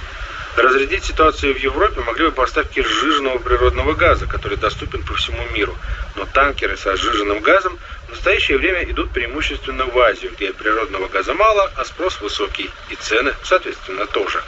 Разрядить 0.57 1.05
ситуацию 1.05 1.53
в 1.53 1.59
Европе 1.59 2.01
могли 2.01 2.25
бы 2.25 2.31
поставки 2.31 2.81
сжиженного 2.81 3.37
природного 3.37 3.93
газа, 3.93 4.25
который 4.25 4.57
доступен 4.57 5.03
по 5.03 5.13
всему 5.13 5.43
миру. 5.53 5.77
Но 6.15 6.25
танкеры 6.25 6.75
со 6.77 6.95
сжиженным 6.95 7.41
газом 7.41 7.77
в 8.07 8.11
настоящее 8.11 8.57
время 8.57 8.83
идут 8.83 9.11
преимущественно 9.11 9.85
в 9.85 9.99
Азию, 9.99 10.31
где 10.33 10.53
природного 10.53 11.07
газа 11.09 11.33
мало, 11.33 11.71
а 11.75 11.83
спрос 11.83 12.19
высокий, 12.21 12.69
и 12.89 12.95
цены, 12.95 13.33
соответственно, 13.43 14.05
тоже. 14.07 14.41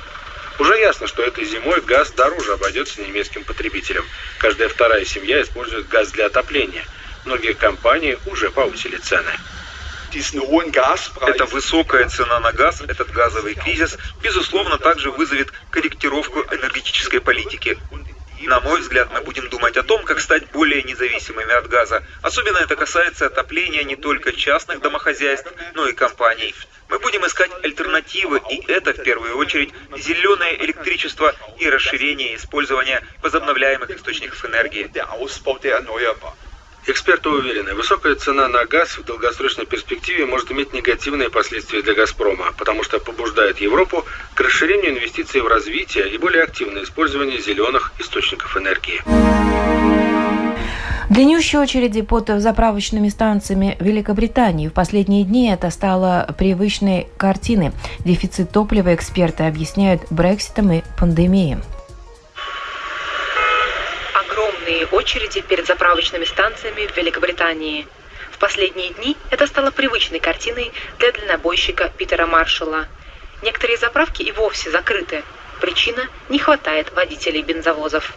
Уже 0.59 0.77
ясно, 0.79 1.07
что 1.07 1.23
этой 1.23 1.45
зимой 1.45 1.81
газ 1.81 2.11
дороже 2.11 2.53
обойдется 2.53 3.01
немецким 3.01 3.43
потребителям. 3.43 4.05
Каждая 4.39 4.69
вторая 4.69 5.05
семья 5.05 5.41
использует 5.41 5.87
газ 5.87 6.11
для 6.11 6.27
отопления. 6.27 6.85
Многие 7.25 7.53
компании 7.53 8.17
уже 8.25 8.49
повысили 8.49 8.97
цены. 8.97 9.31
Эта 11.21 11.45
высокая 11.45 12.09
цена 12.09 12.39
на 12.39 12.51
газ, 12.51 12.81
этот 12.81 13.11
газовый 13.11 13.55
кризис, 13.55 13.97
безусловно, 14.21 14.77
также 14.77 15.11
вызовет 15.11 15.51
корректировку 15.69 16.39
энергетической 16.51 17.21
политики. 17.21 17.77
На 18.41 18.61
мой 18.61 18.79
взгляд, 18.79 19.09
мы 19.11 19.21
будем 19.21 19.49
думать 19.49 19.75
о 19.77 19.83
том, 19.83 20.03
как 20.03 20.19
стать 20.19 20.51
более 20.51 20.81
независимыми 20.83 21.53
от 21.53 21.67
газа. 21.67 22.03
Особенно 22.21 22.57
это 22.57 22.75
касается 22.75 23.25
отопления 23.25 23.83
не 23.83 23.95
только 23.95 24.31
частных 24.31 24.81
домохозяйств, 24.81 25.51
но 25.73 25.87
и 25.87 25.93
компаний. 25.93 26.55
Мы 26.87 26.99
будем 26.99 27.25
искать 27.25 27.51
альтернативы, 27.63 28.41
и 28.49 28.65
это 28.71 28.93
в 28.93 29.03
первую 29.03 29.37
очередь 29.37 29.73
зеленое 29.97 30.63
электричество 30.63 31.35
и 31.57 31.69
расширение 31.69 32.35
использования 32.35 33.03
возобновляемых 33.21 33.89
источников 33.91 34.43
энергии. 34.45 34.89
Эксперты 36.87 37.29
уверены, 37.29 37.75
высокая 37.75 38.15
цена 38.15 38.47
на 38.47 38.65
газ 38.65 38.97
в 38.97 39.03
долгосрочной 39.03 39.65
перспективе 39.65 40.25
может 40.25 40.51
иметь 40.51 40.73
негативные 40.73 41.29
последствия 41.29 41.81
для 41.81 41.93
«Газпрома», 41.93 42.53
потому 42.57 42.83
что 42.83 42.99
побуждает 42.99 43.59
Европу 43.59 44.05
к 44.33 44.41
расширению 44.41 44.91
инвестиций 44.91 45.41
в 45.41 45.47
развитие 45.47 46.09
и 46.09 46.17
более 46.17 46.43
активное 46.43 46.83
использование 46.83 47.39
зеленых 47.39 47.91
источников 47.99 48.55
энергии. 48.57 49.01
Длиннющие 51.09 51.59
очереди 51.59 52.01
под 52.01 52.27
заправочными 52.27 53.09
станциями 53.09 53.75
Великобритании 53.79 54.67
в 54.67 54.73
последние 54.73 55.23
дни 55.23 55.51
это 55.51 55.71
стало 55.71 56.33
привычной 56.37 57.07
картиной. 57.17 57.71
Дефицит 58.05 58.51
топлива 58.51 58.93
эксперты 58.93 59.43
объясняют 59.43 60.03
Брекситом 60.11 60.71
и 60.71 60.83
пандемией 60.97 61.57
очереди 65.09 65.41
перед 65.41 65.65
заправочными 65.65 66.23
станциями 66.23 66.85
в 66.85 66.95
Великобритании. 66.95 67.87
В 68.31 68.37
последние 68.37 68.93
дни 68.93 69.17
это 69.31 69.47
стало 69.47 69.71
привычной 69.71 70.19
картиной 70.19 70.71
для 70.99 71.11
дальнобойщика 71.11 71.91
Питера 71.97 72.27
Маршалла. 72.27 72.85
Некоторые 73.41 73.77
заправки 73.79 74.21
и 74.21 74.31
вовсе 74.31 74.69
закрыты. 74.69 75.23
Причина– 75.61 76.07
не 76.29 76.37
хватает 76.37 76.93
водителей 76.93 77.41
бензовозов. 77.41 78.13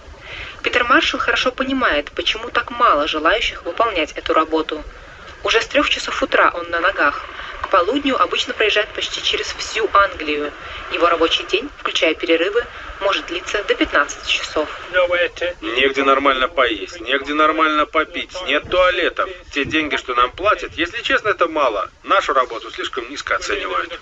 Питер 0.63 0.85
Маршалл 0.85 1.19
хорошо 1.19 1.51
понимает, 1.51 2.13
почему 2.13 2.51
так 2.51 2.71
мало 2.71 3.09
желающих 3.09 3.65
выполнять 3.65 4.13
эту 4.13 4.35
работу. 4.35 4.85
Уже 5.45 5.63
с 5.63 5.67
трех 5.69 5.89
часов 5.89 6.23
утра 6.23 6.51
он 6.53 6.69
на 6.69 6.81
ногах. 6.81 7.25
К 7.63 7.69
полудню 7.69 8.21
обычно 8.21 8.53
проезжает 8.55 8.89
почти 8.91 9.23
через 9.23 9.47
всю 9.47 9.89
Англию. 9.93 10.53
Его 10.93 11.09
рабочий 11.09 11.45
день, 11.45 11.71
включая 11.79 12.15
перерывы, 12.15 12.65
может 13.01 13.27
длиться 13.27 13.63
до 13.65 13.75
15 13.75 14.27
часов. 14.27 14.69
Негде 15.63 16.03
нормально 16.03 16.49
поесть, 16.49 17.01
негде 17.01 17.35
нормально 17.35 17.87
попить, 17.87 18.31
нет 18.47 18.69
туалетов. 18.69 19.31
Те 19.53 19.65
деньги, 19.65 19.97
что 19.97 20.15
нам 20.15 20.31
платят, 20.33 20.73
если 20.75 21.03
честно, 21.03 21.29
это 21.29 21.49
мало. 21.49 21.91
Нашу 22.03 22.33
работу 22.33 22.71
слишком 22.71 23.09
низко 23.09 23.37
оценивают. 23.37 23.99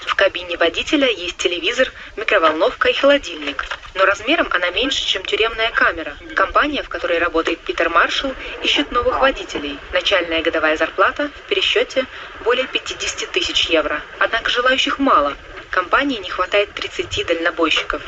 В 0.00 0.14
кабине 0.14 0.56
водителя 0.56 1.08
есть 1.08 1.36
телевизор, 1.36 1.92
микроволновка 2.16 2.88
и 2.88 2.92
холодильник. 2.92 3.64
Но 3.94 4.04
размером 4.06 4.48
она 4.50 4.70
меньше, 4.70 5.04
чем 5.06 5.24
тюремная 5.24 5.70
камера. 5.70 6.16
Компания, 6.34 6.82
в 6.82 6.88
которой 6.88 7.18
работает 7.18 7.60
Питер 7.60 7.90
Маршалл, 7.90 8.34
ищет 8.62 8.90
новых 8.90 9.20
водителей. 9.20 9.78
Начальная 9.92 10.42
годовая 10.42 10.76
зарплата 10.76 11.30
в 11.44 11.48
пересчете 11.48 12.04
более 12.44 12.66
50 12.66 13.30
тысяч 13.32 13.66
евро. 13.66 14.00
Однако 14.18 14.50
желающих 14.50 14.98
мало. 14.98 15.36
Компании 15.70 16.18
не 16.18 16.30
хватает 16.30 16.72
30 16.74 17.26
дальнобойщиков. 17.26 18.00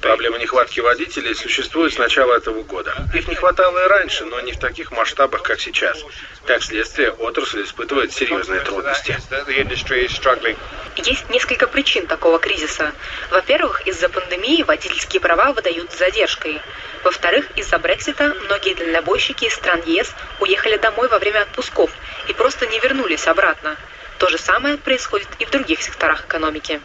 Проблема 0.00 0.38
нехватки 0.38 0.80
водителей 0.80 1.34
существует 1.34 1.92
с 1.92 1.98
начала 1.98 2.34
этого 2.34 2.62
года. 2.62 2.94
Их 3.12 3.28
не 3.28 3.34
хватало 3.34 3.84
и 3.84 3.88
раньше, 3.88 4.24
но 4.24 4.40
не 4.40 4.52
в 4.52 4.58
таких 4.58 4.92
масштабах, 4.92 5.42
как 5.42 5.60
сейчас. 5.60 6.02
Как 6.46 6.62
следствие, 6.62 7.10
отрасль 7.10 7.64
испытывает 7.64 8.12
серьезные 8.12 8.60
трудности. 8.60 9.18
Есть 10.96 11.28
несколько 11.28 11.66
причин 11.66 12.06
такого 12.06 12.38
кризиса. 12.38 12.92
Во-первых, 13.30 13.86
из-за 13.86 14.08
пандемии 14.08 14.62
водительские 14.62 15.20
права 15.20 15.52
выдают 15.52 15.92
с 15.92 15.98
задержкой. 15.98 16.60
Во-вторых, 17.02 17.50
из-за 17.56 17.78
Брексита 17.78 18.34
многие 18.44 18.74
дальнобойщики 18.74 19.46
из 19.46 19.54
стран 19.54 19.82
ЕС 19.84 20.14
уехали 20.40 20.76
домой 20.76 21.08
во 21.08 21.18
время 21.18 21.42
отпусков 21.42 21.90
и 22.28 22.32
просто 22.32 22.66
не 22.66 22.78
вернулись 22.80 23.26
обратно. 23.26 23.76
То 24.18 24.28
же 24.28 24.38
самое 24.38 24.76
происходит 24.76 25.28
и 25.38 25.44
в 25.44 25.50
других 25.50 25.82
секторах 25.82 26.24
экономики. 26.24 26.80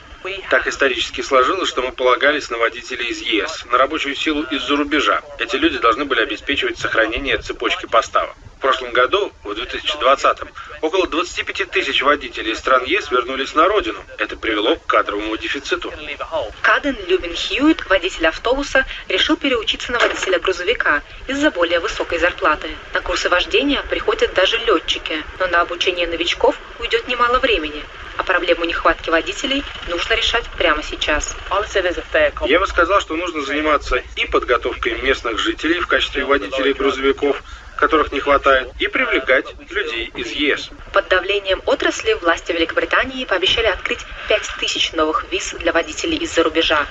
Так 0.49 0.67
исторически 0.67 1.21
сложилось, 1.21 1.69
что 1.69 1.81
мы 1.81 1.91
полагались 1.91 2.49
на 2.49 2.57
водителей 2.57 3.07
из 3.07 3.21
ЕС, 3.21 3.65
на 3.71 3.77
рабочую 3.77 4.15
силу 4.15 4.43
из-за 4.43 4.75
рубежа. 4.75 5.21
Эти 5.37 5.55
люди 5.55 5.77
должны 5.77 6.05
были 6.05 6.21
обеспечивать 6.21 6.77
сохранение 6.77 7.37
цепочки 7.37 7.85
поставок. 7.85 8.35
В 8.57 8.61
прошлом 8.61 8.91
году, 8.91 9.31
в 9.45 9.51
2020-м, 9.51 10.49
около 10.81 11.07
25 11.07 11.71
тысяч 11.71 12.01
водителей 12.01 12.51
из 12.51 12.59
стран 12.59 12.83
ЕС 12.83 13.09
вернулись 13.09 13.55
на 13.55 13.69
родину. 13.69 14.03
Это 14.17 14.35
привело 14.35 14.75
к 14.75 14.85
кадровому 14.85 15.37
дефициту. 15.37 15.93
Каден 16.61 16.97
Любин 17.07 17.33
Хьюит, 17.33 17.89
водитель 17.89 18.27
автобуса, 18.27 18.85
решил 19.07 19.37
переучиться 19.37 19.93
на 19.93 19.99
водителя 19.99 20.39
грузовика 20.39 21.01
из-за 21.27 21.51
более 21.51 21.79
высокой 21.79 22.19
зарплаты. 22.19 22.67
На 22.93 22.99
курсы 22.99 23.29
вождения 23.29 23.81
приходят 23.83 24.33
даже 24.33 24.57
летчики, 24.57 25.23
но 25.39 25.47
на 25.47 25.61
обучение 25.61 26.07
новичков 26.07 26.57
уйдет 26.79 27.07
немало 27.07 27.39
времени 27.39 27.85
а 28.19 28.23
проблему 28.23 28.65
нехватки 28.65 29.09
водителей 29.09 29.63
нужно 29.87 30.13
решать 30.13 30.43
прямо 30.57 30.83
сейчас. 30.83 31.37
Я 32.45 32.59
бы 32.59 32.67
сказал, 32.67 32.99
что 32.99 33.15
нужно 33.15 33.41
заниматься 33.43 34.03
и 34.17 34.25
подготовкой 34.25 35.01
местных 35.01 35.39
жителей 35.39 35.79
в 35.79 35.87
качестве 35.87 36.25
водителей 36.25 36.73
грузовиков, 36.73 37.41
которых 37.77 38.11
не 38.11 38.19
хватает, 38.19 38.71
и 38.77 38.89
привлекать 38.89 39.45
людей 39.69 40.11
из 40.17 40.31
ЕС. 40.31 40.69
Под 40.91 41.07
давлением 41.07 41.61
отрасли 41.65 42.11
власти 42.15 42.51
Великобритании 42.51 43.23
пообещали 43.23 43.67
открыть 43.67 44.05
5000 44.27 44.91
новых 44.93 45.25
виз 45.31 45.53
для 45.53 45.71
водителей 45.71 46.17
из-за 46.17 46.43
рубежа. 46.43 46.85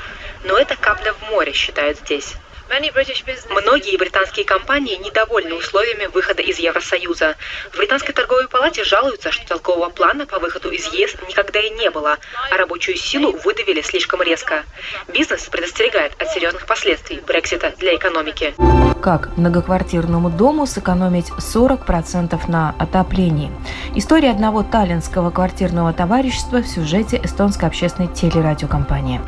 Но 0.45 0.57
это 0.57 0.77
капля 0.77 1.13
в 1.13 1.23
море, 1.29 1.53
считают 1.53 1.99
здесь. 1.99 2.37
Многие 2.69 3.97
британские 3.97 4.45
компании 4.45 4.97
недовольны 4.97 5.55
условиями 5.55 6.07
выхода 6.07 6.43
из 6.43 6.59
Евросоюза. 6.59 7.37
В 7.73 7.79
британской 7.79 8.15
торговой 8.15 8.47
палате 8.49 8.85
жалуются, 8.85 9.33
что 9.33 9.47
толкового 9.47 9.89
плана 9.89 10.27
по 10.27 10.39
выходу 10.39 10.71
из 10.71 10.87
ЕС 10.93 11.15
никогда 11.29 11.61
и 11.61 11.71
не 11.71 11.91
было, 11.91 12.19
а 12.51 12.57
рабочую 12.57 12.97
силу 12.97 13.33
выдавили 13.45 13.81
слишком 13.81 14.23
резко. 14.23 14.65
Бизнес 15.09 15.45
предостерегает 15.45 16.13
от 16.21 16.29
серьезных 16.29 16.67
последствий 16.67 17.21
Брексита 17.27 17.73
для 17.79 17.95
экономики. 17.97 18.55
Как 19.03 19.37
многоквартирному 19.37 20.31
дому 20.31 20.67
сэкономить 20.67 21.31
40% 21.31 22.39
на 22.49 22.75
отоплении? 22.79 23.51
История 23.95 24.31
одного 24.31 24.63
таллинского 24.63 25.31
квартирного 25.31 25.93
товарищества 25.93 26.59
в 26.59 26.67
сюжете 26.67 27.21
эстонской 27.23 27.67
общественной 27.69 28.13
телерадиокомпании. 28.13 29.21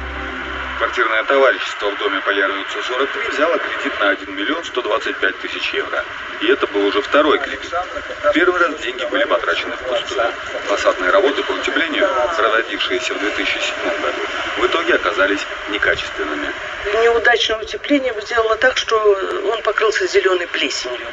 Квартирное 0.90 1.22
товарищество 1.22 1.88
в 1.88 1.98
доме 1.98 2.20
по 2.20 2.30
Ярвицу 2.30 2.82
43 2.82 3.28
взяло 3.28 3.56
кредит 3.58 4.00
на 4.00 4.08
1 4.08 4.34
миллион 4.34 4.64
125 4.64 5.38
тысяч 5.38 5.72
евро. 5.72 6.04
И 6.40 6.48
это 6.48 6.66
был 6.66 6.84
уже 6.84 7.00
второй 7.00 7.38
кредит. 7.38 7.70
Первый 8.34 8.60
раз 8.60 8.74
деньги 8.80 9.04
были 9.04 9.22
потрачены 9.22 9.76
впустую. 9.76 10.32
Фасадные 10.66 11.10
работы 11.10 11.44
по 11.44 11.52
утеплению, 11.52 12.08
проводившиеся 12.36 13.14
в 13.14 13.20
2007 13.20 14.02
году, 14.02 14.18
в 14.60 14.66
итоге 14.66 14.94
оказались 14.94 15.40
некачественными. 15.70 16.52
Неудачное 17.02 17.58
утепление 17.58 18.14
сделало 18.20 18.56
так, 18.56 18.76
что 18.76 18.96
он 19.52 19.62
покрылся 19.62 20.06
зеленой 20.06 20.46
плесенью. 20.46 21.06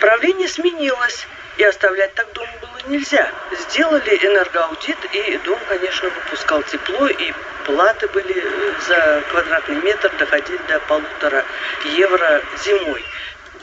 Правление 0.00 0.48
сменилось. 0.48 1.26
И 1.58 1.64
оставлять 1.64 2.14
так 2.14 2.32
дом 2.34 2.46
было 2.60 2.88
нельзя. 2.88 3.28
Сделали 3.50 4.16
энергоаудит, 4.22 4.96
и 5.12 5.38
дом, 5.38 5.58
конечно, 5.68 6.08
выпускал 6.08 6.62
тепло, 6.62 7.08
и 7.08 7.32
платы 7.66 8.06
были 8.08 8.36
э, 8.36 8.72
за 8.86 9.24
квадратный 9.28 9.74
метр 9.82 10.08
доходили 10.20 10.60
до 10.68 10.78
полутора 10.78 11.44
евро 11.84 12.42
зимой. 12.64 13.04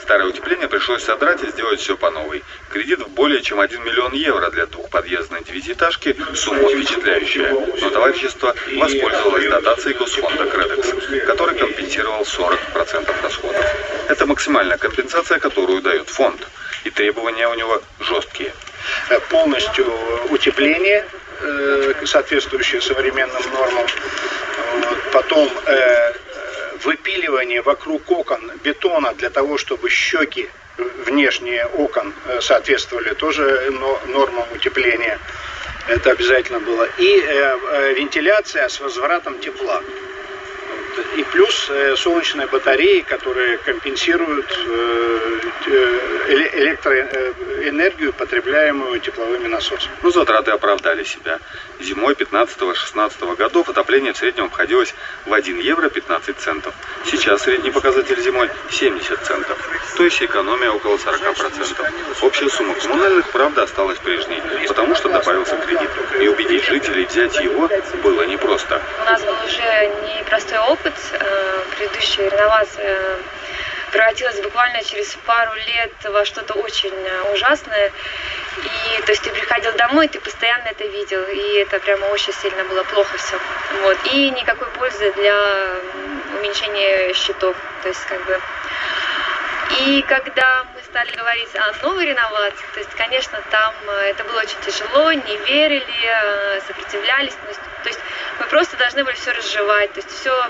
Старое 0.06 0.28
утепление 0.28 0.68
пришлось 0.68 1.04
содрать 1.04 1.44
и 1.44 1.50
сделать 1.50 1.80
все 1.80 1.98
по 1.98 2.12
новой. 2.12 2.44
Кредит 2.70 3.00
в 3.00 3.10
более 3.10 3.42
чем 3.42 3.60
1 3.60 3.84
миллион 3.84 4.14
евро 4.14 4.52
для 4.52 4.68
двухподъездной 4.68 5.44
девятиэтажки– 5.44 6.16
сумма 6.36 6.70
впечатляющая. 6.70 7.52
Но 7.82 7.90
товарищество 7.90 8.56
воспользовалось 8.76 9.48
дотацией 9.50 9.98
Госфонда 9.98 10.46
«Кредекс», 10.46 11.26
который 11.26 11.58
компенсировал 11.58 12.22
40% 12.22 13.24
расходов. 13.24 13.66
Это 14.08 14.26
максимальная 14.28 14.78
компенсация, 14.78 15.40
которую 15.40 15.82
дает 15.82 16.08
фонд– 16.08 16.40
и 16.86 16.92
требования 16.92 17.48
у 17.48 17.56
него 17.56 17.82
жесткие. 18.00 18.54
Э, 19.10 19.20
полностью 19.30 19.86
утепление, 20.30 21.06
э, 21.42 21.94
соответствующее 22.06 22.82
современным 22.82 23.42
нормам. 23.54 23.86
Потом 25.12 25.50
э, 25.66 26.14
выпиливание 26.84 27.62
вокруг 27.62 28.10
окон 28.12 28.52
бетона 28.64 29.14
для 29.14 29.30
того, 29.30 29.58
чтобы 29.58 29.90
щеки 29.90 30.50
внешние 31.06 31.66
окон 31.66 32.14
соответствовали 32.42 33.14
тоже 33.14 33.72
нормам 34.08 34.46
утепления. 34.54 35.20
Это 35.88 36.12
обязательно 36.12 36.60
было. 36.60 36.88
И 36.98 37.18
вентиляция 37.96 38.68
с 38.68 38.80
возвратом 38.80 39.40
тепла. 39.40 39.82
И 41.18 41.24
плюс 41.24 41.72
солнечные 41.98 42.48
батареи, 42.48 43.02
которые 43.02 43.58
компенсируют 43.58 44.60
электроэнергию, 46.28 48.14
потребляемую 48.14 49.00
тепловыми 49.00 49.48
насосами. 49.48 49.94
Ну, 50.02 50.12
затраты 50.12 50.52
оправдали 50.52 51.04
себя. 51.04 51.40
Зимой 51.80 52.14
15-16 52.14 53.36
годов 53.36 53.70
отопление 53.70 54.14
в 54.14 54.18
среднем 54.18 54.46
обходилось 54.46 54.94
в 55.26 55.34
1 55.34 55.60
евро 55.60 55.90
15 55.90 56.38
центов. 56.38 56.74
Сейчас 57.06 57.42
средний 57.42 57.72
показатель 57.72 58.20
зимой 58.22 58.50
70 58.70 59.20
центов, 59.26 59.58
то 59.98 60.04
есть 60.04 60.22
экономия 60.22 60.72
около 60.72 60.96
40%. 60.96 61.88
Общая 62.22 62.50
сумма 62.50 62.74
коммунальных, 62.76 63.30
правда, 63.32 63.64
осталась 63.64 63.98
прежней, 64.00 64.42
потому 64.68 64.96
что 64.96 65.10
добавился 65.10 65.58
кредит. 65.58 65.90
И 66.20 66.28
убедить 66.28 66.64
жителей 66.64 67.06
взять 67.06 67.36
его 67.40 67.70
было 68.04 68.24
непросто. 68.24 68.82
У 69.02 69.06
нас 69.06 69.22
был 69.22 69.36
уже 69.46 69.92
непростой 70.18 70.60
опыт. 70.60 70.85
Э, 70.86 71.64
предыдущая 71.78 72.30
реновация 72.30 73.18
превратилась 73.92 74.40
буквально 74.42 74.84
через 74.84 75.16
пару 75.26 75.54
лет 75.54 75.92
во 76.04 76.24
что-то 76.26 76.54
очень 76.54 76.94
э, 76.94 77.34
ужасное. 77.34 77.92
И 78.64 79.02
то 79.02 79.12
есть 79.12 79.24
ты 79.24 79.32
приходил 79.32 79.74
домой, 79.74 80.08
ты 80.08 80.20
постоянно 80.20 80.68
это 80.68 80.86
видел, 80.86 81.24
и 81.24 81.58
это 81.58 81.80
прямо 81.80 82.06
очень 82.06 82.34
сильно 82.34 82.64
было 82.66 82.84
плохо 82.84 83.18
все. 83.18 83.40
Вот. 83.82 83.98
И 84.14 84.30
никакой 84.30 84.68
пользы 84.70 85.12
для 85.14 85.80
уменьшения 86.38 87.14
счетов. 87.14 87.56
То 87.82 87.90
есть 87.90 88.06
как 88.06 88.24
бы 88.26 88.40
и 89.80 90.04
когда 90.04 90.66
мы 90.74 90.82
стали 90.84 91.12
говорить 91.16 91.50
о 91.56 91.84
новой 91.84 92.06
реновации, 92.06 92.66
то 92.74 92.80
есть, 92.80 92.92
конечно, 92.92 93.42
там 93.50 93.74
э, 93.88 94.12
это 94.12 94.24
было 94.24 94.40
очень 94.40 94.60
тяжело, 94.66 95.12
не 95.12 95.38
верили, 95.38 95.84
э, 96.04 96.62
сопротивлялись. 96.68 97.34
То 97.84 97.90
есть 97.90 98.00
мы 98.40 98.46
просто 98.46 98.78
должны 98.78 99.04
были 99.04 99.16
все 99.16 99.32
разжевать, 99.32 99.92
то 99.94 100.00
есть 100.00 100.12
все, 100.12 100.50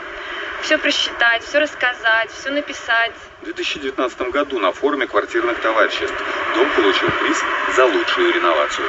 все 0.62 0.78
просчитать, 0.78 1.44
все 1.44 1.60
рассказать, 1.60 2.32
все 2.32 2.52
написать. 2.52 3.14
В 3.42 3.46
2019 3.46 4.22
году 4.32 4.60
на 4.60 4.72
форуме 4.72 5.08
квартирных 5.08 5.60
товариществ 5.62 6.16
дом 6.56 6.68
получил 6.76 7.10
приз 7.22 7.42
за 7.76 7.86
лучшую 7.86 8.34
реновацию. 8.34 8.88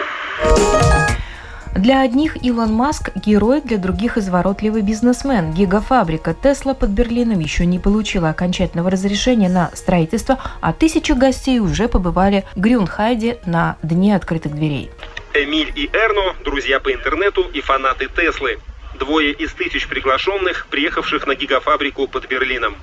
Для 1.77 2.01
одних 2.01 2.43
Илон 2.43 2.73
Маск– 2.73 3.11
герой, 3.15 3.61
для 3.61 3.77
других– 3.77 4.17
изворотливый 4.19 4.81
бизнесмен. 4.81 5.53
Гигафабрика 5.53 6.33
Тесла 6.33 6.73
под 6.73 6.91
Берлином 6.91 7.39
еще 7.41 7.67
не 7.67 7.79
получила 7.79 8.31
окончательного 8.31 8.91
разрешения 8.91 9.51
на 9.51 9.71
строительство, 9.75 10.41
а 10.63 10.73
тысячи 10.73 11.13
гостей 11.13 11.59
уже 11.59 11.89
побывали 11.89 12.45
в 12.55 12.61
Грюнхайде 12.61 13.41
на 13.45 13.77
Дне 13.83 14.17
открытых 14.17 14.55
дверей. 14.55 14.91
Эмиль 15.35 15.71
и 15.77 15.91
Эрно– 15.93 16.35
друзья 16.45 16.81
по 16.81 16.91
интернету 16.91 17.43
и 17.43 17.61
фанаты 17.61 18.09
Теслы. 18.09 18.59
Двое 18.99 19.33
из 19.33 19.53
тысяч 19.53 19.87
приглашенных, 19.89 20.67
приехавших 20.69 21.27
на 21.27 21.35
гигафабрику 21.35 22.09
под 22.09 22.27
Берлином. 22.27 22.77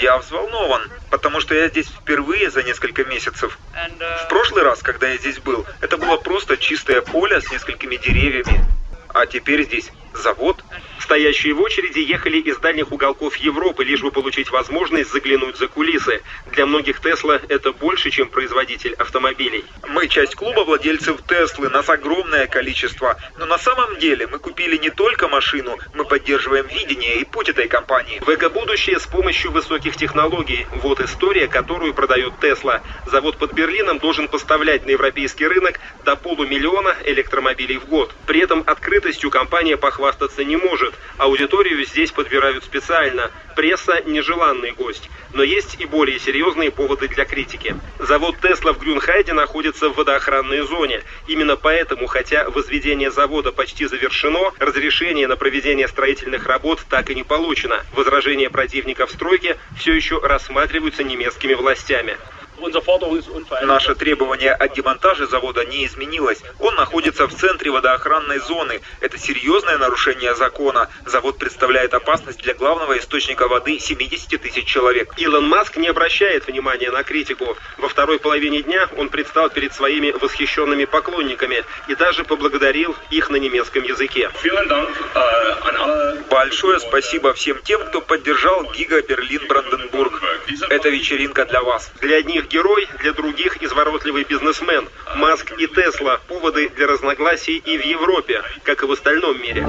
Я 0.00 0.18
взволнован, 0.18 0.82
потому 1.10 1.40
что 1.40 1.54
я 1.54 1.68
здесь 1.68 1.88
впервые 1.88 2.50
за 2.50 2.62
несколько 2.62 3.04
месяцев. 3.04 3.58
В 3.72 4.28
прошлый 4.28 4.62
раз, 4.62 4.82
когда 4.82 5.08
я 5.08 5.16
здесь 5.16 5.38
был, 5.38 5.66
это 5.80 5.98
было 5.98 6.16
просто 6.16 6.56
чистое 6.56 7.02
поле 7.02 7.40
с 7.40 7.50
несколькими 7.50 7.96
деревьями. 7.96 8.64
А 9.08 9.26
теперь 9.26 9.64
здесь 9.64 9.90
завод. 10.16 10.62
Стоящие 11.00 11.52
в 11.52 11.60
очереди 11.60 11.98
ехали 11.98 12.38
из 12.38 12.56
дальних 12.56 12.90
уголков 12.90 13.36
Европы, 13.36 13.84
лишь 13.84 14.00
бы 14.00 14.10
получить 14.10 14.50
возможность 14.50 15.12
заглянуть 15.12 15.56
за 15.58 15.68
кулисы. 15.68 16.22
Для 16.52 16.64
многих 16.64 17.00
Тесла 17.00 17.38
это 17.48 17.72
больше, 17.72 18.10
чем 18.10 18.28
производитель 18.28 18.94
автомобилей. 18.94 19.64
Мы 19.88 20.08
часть 20.08 20.34
клуба 20.34 20.60
владельцев 20.60 21.20
Теслы, 21.28 21.68
нас 21.68 21.90
огромное 21.90 22.46
количество. 22.46 23.20
Но 23.38 23.44
на 23.44 23.58
самом 23.58 23.98
деле 23.98 24.26
мы 24.26 24.38
купили 24.38 24.78
не 24.78 24.88
только 24.88 25.28
машину, 25.28 25.78
мы 25.92 26.06
поддерживаем 26.06 26.66
видение 26.68 27.16
и 27.16 27.24
путь 27.24 27.50
этой 27.50 27.68
компании. 27.68 28.20
В 28.24 28.28
эко-будущее 28.30 28.98
с 28.98 29.06
помощью 29.06 29.50
высоких 29.50 29.96
технологий. 29.96 30.66
Вот 30.82 31.00
история, 31.00 31.48
которую 31.48 31.92
продает 31.92 32.40
Тесла. 32.40 32.80
Завод 33.06 33.36
под 33.36 33.52
Берлином 33.52 33.98
должен 33.98 34.28
поставлять 34.28 34.86
на 34.86 34.90
европейский 34.92 35.46
рынок 35.46 35.80
до 36.04 36.16
полумиллиона 36.16 36.96
электромобилей 37.04 37.76
в 37.76 37.86
год. 37.86 38.14
При 38.26 38.40
этом 38.40 38.64
открытостью 38.66 39.30
компания 39.30 39.76
похвастается 39.76 40.03
похвастаться 40.04 40.44
не 40.44 40.56
может. 40.56 40.94
Аудиторию 41.16 41.82
здесь 41.86 42.12
подбирают 42.12 42.62
специально. 42.64 43.30
Пресса– 43.56 44.02
нежеланный 44.06 44.72
гость. 44.72 45.08
Но 45.32 45.42
есть 45.42 45.80
и 45.80 45.86
более 45.86 46.18
серьезные 46.18 46.70
поводы 46.70 47.08
для 47.08 47.24
критики. 47.24 47.74
Завод 47.98 48.36
Тесла 48.42 48.74
в 48.74 48.78
Грюнхайде 48.78 49.32
находится 49.32 49.88
в 49.88 49.96
водоохранной 49.96 50.60
зоне. 50.66 51.02
Именно 51.26 51.56
поэтому, 51.56 52.06
хотя 52.06 52.50
возведение 52.50 53.10
завода 53.10 53.50
почти 53.50 53.86
завершено, 53.86 54.52
разрешение 54.58 55.26
на 55.26 55.36
проведение 55.36 55.88
строительных 55.88 56.46
работ 56.46 56.80
так 56.90 57.08
и 57.08 57.14
не 57.14 57.22
получено. 57.22 57.82
Возражения 57.92 58.50
противников 58.50 59.10
стройки 59.10 59.56
все 59.78 59.94
еще 59.94 60.20
рассматриваются 60.20 61.02
немецкими 61.02 61.54
властями. 61.54 62.18
Наше 63.62 63.94
требование 63.94 64.52
о 64.52 64.68
демонтаже 64.68 65.26
завода 65.26 65.64
не 65.64 65.86
изменилось. 65.86 66.42
Он 66.60 66.74
находится 66.74 67.26
в 67.26 67.34
центре 67.34 67.70
водоохранной 67.70 68.38
зоны. 68.38 68.80
Это 69.00 69.18
серьезное 69.18 69.78
нарушение 69.78 70.34
закона. 70.34 70.88
Завод 71.04 71.38
представляет 71.38 71.94
опасность 71.94 72.42
для 72.42 72.54
главного 72.54 72.98
источника 72.98 73.48
воды 73.48 73.78
70 73.78 74.40
тысяч 74.40 74.64
человек. 74.66 75.12
Илон 75.16 75.48
Маск 75.48 75.76
не 75.76 75.88
обращает 75.88 76.46
внимания 76.46 76.90
на 76.90 77.02
критику. 77.02 77.56
Во 77.78 77.88
второй 77.88 78.18
половине 78.18 78.62
дня 78.62 78.88
он 78.96 79.08
предстал 79.08 79.50
перед 79.50 79.74
своими 79.74 80.10
восхищенными 80.12 80.84
поклонниками 80.84 81.64
и 81.88 81.94
даже 81.94 82.24
поблагодарил 82.24 82.94
их 83.10 83.30
на 83.30 83.36
немецком 83.36 83.82
языке. 83.82 84.30
Большое 86.30 86.80
спасибо 86.80 87.32
всем 87.34 87.60
тем, 87.62 87.84
кто 87.84 88.00
поддержал 88.00 88.64
Гига 88.72 89.02
Берлин 89.02 89.46
Бранденбург. 89.48 90.20
Это 90.68 90.88
вечеринка 90.88 91.44
для 91.46 91.62
вас. 91.62 91.90
Для 92.00 92.16
одних 92.16 92.43
герой, 92.48 92.86
для 93.00 93.12
других 93.12 93.62
изворотливый 93.62 94.24
бизнесмен. 94.24 94.88
Маск 95.16 95.52
и 95.58 95.66
Тесла– 95.66 96.20
поводы 96.28 96.70
для 96.76 96.86
разногласий 96.86 97.56
и 97.58 97.78
в 97.78 97.84
Европе, 97.84 98.42
как 98.62 98.82
и 98.82 98.86
в 98.86 98.92
остальном 98.92 99.40
мире. 99.40 99.66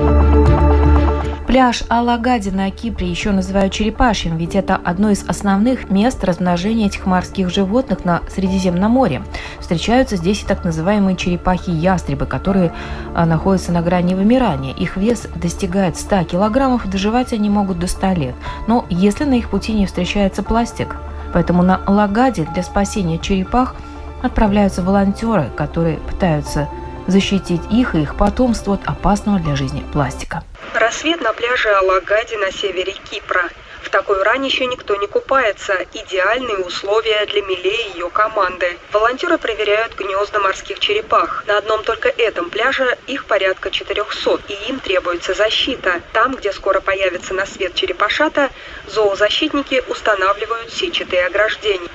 Пляж 1.47 1.83
Алагади 1.89 2.49
на 2.49 2.69
Кипре 2.71 3.07
еще 3.07 3.31
называют 3.31 3.71
черепашьим, 3.71 4.35
ведь 4.35 4.55
это 4.55 4.75
одно 4.75 5.11
из 5.11 5.23
основных 5.25 5.89
мест 5.89 6.23
размножения 6.23 6.87
этих 6.87 7.05
морских 7.05 7.49
животных 7.49 8.03
на 8.03 8.23
Средиземном 8.27 8.91
море. 8.91 9.23
Встречаются 9.59 10.17
здесь 10.17 10.41
и 10.41 10.45
так 10.45 10.65
называемые 10.65 11.15
черепахи-ястребы, 11.15 12.25
которые 12.25 12.73
а, 13.13 13.25
находятся 13.25 13.71
на 13.71 13.81
грани 13.81 14.15
вымирания. 14.15 14.73
Их 14.73 14.97
вес 14.97 15.27
достигает 15.35 15.97
100 15.97 16.23
килограммов, 16.25 16.89
доживать 16.89 17.31
они 17.31 17.49
могут 17.49 17.79
до 17.79 17.87
100 17.87 18.07
лет. 18.13 18.35
Но 18.67 18.85
если 18.89 19.23
на 19.23 19.35
их 19.35 19.49
пути 19.49 19.71
не 19.71 19.85
встречается 19.85 20.41
пластик, 20.41 20.97
Поэтому 21.35 21.63
на 21.63 21.81
Лагаде 21.85 22.47
для 22.53 22.63
спасения 22.63 23.19
черепах 23.19 23.75
отправляются 24.23 24.81
волонтеры, 24.81 25.49
которые 25.57 25.97
пытаются 25.97 26.69
защитить 27.07 27.61
их 27.69 27.93
и 27.93 28.03
их 28.03 28.15
потомство 28.15 28.75
от 28.75 28.87
опасного 28.87 29.37
для 29.39 29.57
жизни 29.57 29.83
пластика. 29.91 30.45
Рассвет 30.73 31.19
на 31.19 31.33
пляже 31.33 31.69
Алагади 31.71 32.35
на 32.35 32.53
севере 32.53 32.93
Кипра. 33.11 33.49
Такой 33.95 34.21
ране 34.23 34.49
еще 34.49 34.65
никто 34.65 34.93
не 34.97 35.07
купается. 35.07 35.73
Идеальные 35.93 36.57
условия 36.57 37.25
для 37.27 37.41
Миле 37.43 37.71
и 37.71 37.93
ее 37.93 38.09
команды. 38.09 38.77
Волонтеры 38.91 39.37
проверяют 39.37 39.95
гнезда 39.95 40.41
морских 40.41 40.79
черепах. 40.79 41.45
На 41.47 41.59
одном 41.59 41.81
только 41.81 42.09
этом 42.09 42.49
пляже 42.49 42.97
их 43.07 43.23
порядка 43.23 43.71
400, 43.71 44.41
и 44.49 44.53
им 44.67 44.81
требуется 44.81 45.33
защита. 45.33 46.01
Там, 46.11 46.35
где 46.35 46.51
скоро 46.51 46.81
появится 46.81 47.33
на 47.33 47.45
свет 47.45 47.73
черепашата, 47.73 48.49
зоозащитники 48.85 49.81
устанавливают 49.87 50.73
сетчатые 50.73 51.27
ограждения. 51.27 51.87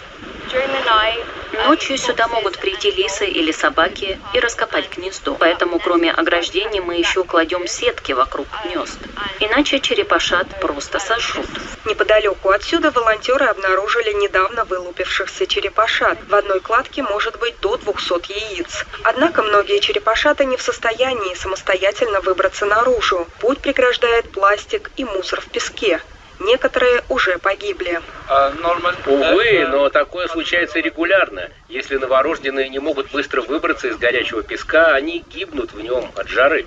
Ночью 1.66 1.98
сюда 1.98 2.26
могут 2.26 2.58
прийти 2.58 2.90
лисы 2.90 3.26
или 3.26 3.52
собаки 3.52 4.18
и 4.34 4.40
раскопать 4.40 4.90
гнездо. 4.90 5.34
Поэтому, 5.34 5.78
кроме 5.78 6.10
ограждений, 6.10 6.80
мы 6.80 6.96
еще 6.96 7.22
кладем 7.22 7.66
сетки 7.68 8.12
вокруг 8.12 8.46
гнезд. 8.64 8.98
Иначе 9.38 9.78
черепашат 9.78 10.48
просто 10.60 10.98
сожрут. 10.98 11.46
Неподалеку 11.84 12.50
отсюда 12.50 12.90
волонтеры 12.90 13.46
обнаружили 13.46 14.12
недавно 14.14 14.64
вылупившихся 14.64 15.46
черепашат. 15.46 16.18
В 16.28 16.34
одной 16.34 16.60
кладке 16.60 17.02
может 17.02 17.38
быть 17.38 17.60
до 17.60 17.76
200 17.76 18.32
яиц. 18.32 18.84
Однако 19.04 19.42
многие 19.42 19.78
черепашаты 19.78 20.44
не 20.46 20.56
в 20.56 20.62
состоянии 20.62 21.34
самостоятельно 21.34 22.20
выбраться 22.20 22.66
наружу. 22.66 23.28
Путь 23.38 23.60
преграждает 23.60 24.32
пластик 24.32 24.90
и 24.96 25.04
мусор 25.04 25.40
в 25.40 25.46
песке. 25.46 26.00
Некоторые 26.40 27.04
уже 27.08 27.38
погибли. 27.38 28.00
Увы, 29.06 29.66
но 29.68 29.90
такое 29.90 30.26
случается 30.28 30.80
регулярно. 30.80 31.48
Если 31.68 31.96
новорожденные 31.98 32.68
не 32.70 32.78
могут 32.78 33.10
быстро 33.12 33.42
выбраться 33.42 33.88
из 33.88 33.98
горячего 33.98 34.42
песка, 34.42 34.94
они 34.94 35.24
гибнут 35.32 35.72
в 35.72 35.80
нем 35.80 36.10
от 36.16 36.28
жары. 36.28 36.64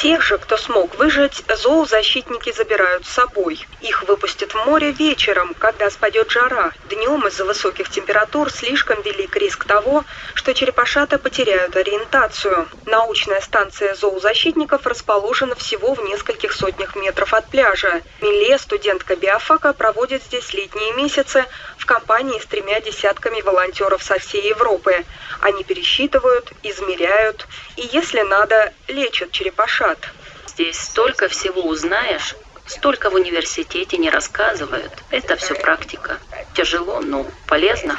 Тех 0.00 0.22
же, 0.22 0.38
кто 0.38 0.56
смог 0.56 0.96
выжить, 0.96 1.44
зоозащитники 1.46 2.50
забирают 2.52 3.04
с 3.04 3.10
собой. 3.10 3.66
Их 3.82 4.02
выпустят 4.04 4.52
в 4.52 4.64
море 4.64 4.92
вечером, 4.92 5.52
когда 5.52 5.90
спадет 5.90 6.30
жара. 6.30 6.72
Днем 6.88 7.26
из-за 7.26 7.44
высоких 7.44 7.90
температур 7.90 8.50
слишком 8.50 9.02
велик 9.02 9.36
риск 9.36 9.66
того, 9.66 10.06
что 10.32 10.54
черепашата 10.54 11.18
потеряют 11.18 11.76
ориентацию. 11.76 12.66
Научная 12.86 13.42
станция 13.42 13.94
зоозащитников 13.94 14.86
расположена 14.86 15.54
всего 15.54 15.92
в 15.92 16.02
нескольких 16.02 16.54
сотнях 16.54 16.96
метров 16.96 17.34
от 17.34 17.46
пляжа. 17.48 18.00
Миле, 18.22 18.56
студентка 18.56 19.16
биофака, 19.16 19.74
проводит 19.74 20.22
здесь 20.22 20.54
летние 20.54 20.94
месяцы 20.94 21.44
в 21.80 21.86
компании 21.86 22.38
с 22.38 22.46
тремя 22.46 22.80
десятками 22.80 23.40
волонтеров 23.40 24.02
со 24.02 24.18
всей 24.18 24.48
Европы. 24.48 25.04
Они 25.40 25.64
пересчитывают, 25.64 26.52
измеряют 26.62 27.48
и, 27.76 27.88
если 27.90 28.20
надо, 28.20 28.72
лечат 28.86 29.32
черепашат. 29.32 29.98
Здесь 30.46 30.78
столько 30.78 31.28
всего 31.28 31.62
узнаешь, 31.62 32.36
столько 32.66 33.08
в 33.08 33.14
университете 33.14 33.96
не 33.96 34.10
рассказывают. 34.10 34.92
Это 35.10 35.36
все 35.36 35.54
практика. 35.54 36.18
Тяжело, 36.54 37.00
но 37.00 37.26
полезно. 37.46 37.96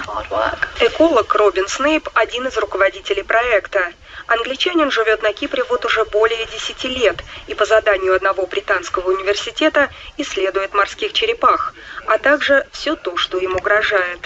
Эколог 0.79 1.33
Робин 1.33 1.67
Снейп– 1.67 2.07
один 2.13 2.47
из 2.47 2.57
руководителей 2.57 3.23
проекта. 3.23 3.93
Англичанин 4.27 4.91
живет 4.91 5.21
на 5.23 5.33
Кипре 5.33 5.63
вот 5.63 5.85
уже 5.85 6.05
более 6.05 6.45
10 6.45 6.83
лет 6.85 7.23
и 7.47 7.53
по 7.53 7.65
заданию 7.65 8.15
одного 8.15 8.45
британского 8.45 9.11
университета 9.11 9.89
исследует 10.17 10.73
морских 10.73 11.13
черепах, 11.13 11.73
а 12.07 12.17
также 12.17 12.67
все 12.71 12.95
то, 12.95 13.17
что 13.17 13.37
им 13.37 13.55
угрожает. 13.55 14.19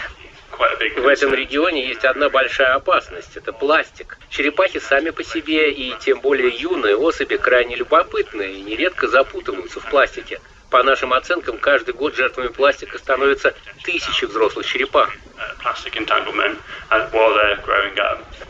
В 0.57 1.07
этом 1.07 1.33
регионе 1.33 1.85
есть 1.85 2.05
одна 2.05 2.29
большая 2.29 2.75
опасность– 2.75 3.31
это 3.35 3.51
пластик. 3.51 4.17
Черепахи 4.29 4.79
сами 4.79 5.09
по 5.09 5.23
себе 5.23 5.71
и 5.71 5.93
тем 5.99 6.21
более 6.21 6.49
юные 6.49 6.95
особи 6.95 7.35
крайне 7.35 7.75
любопытные 7.75 8.53
и 8.53 8.61
нередко 8.61 9.07
запутываются 9.07 9.81
в 9.81 9.85
пластике. 9.89 10.39
По 10.69 10.83
нашим 10.83 11.13
оценкам, 11.13 11.57
каждый 11.57 11.93
год 11.93 12.15
жертвами 12.15 12.47
пластика 12.47 12.97
становятся 12.97 13.53
тысячи 13.83 14.25
взрослых 14.25 14.65
черепах. 14.65 15.09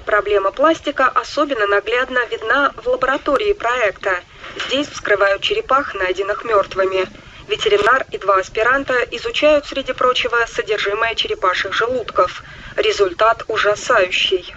Проблема 0.05 0.51
пластика 0.51 1.07
особенно 1.07 1.67
наглядно 1.67 2.25
видна 2.27 2.73
в 2.77 2.87
лаборатории 2.87 3.53
проекта. 3.53 4.21
Здесь 4.67 4.87
вскрывают 4.87 5.41
черепах, 5.41 5.93
найденных 5.93 6.45
мертвыми. 6.45 7.07
Ветеринар 7.47 8.05
и 8.11 8.17
два 8.17 8.37
аспиранта 8.37 8.95
изучают, 9.11 9.65
среди 9.65 9.93
прочего, 9.93 10.37
содержимое 10.47 11.13
черепашьих 11.15 11.73
желудков. 11.73 12.43
Результат 12.75 13.43
ужасающий. 13.47 14.55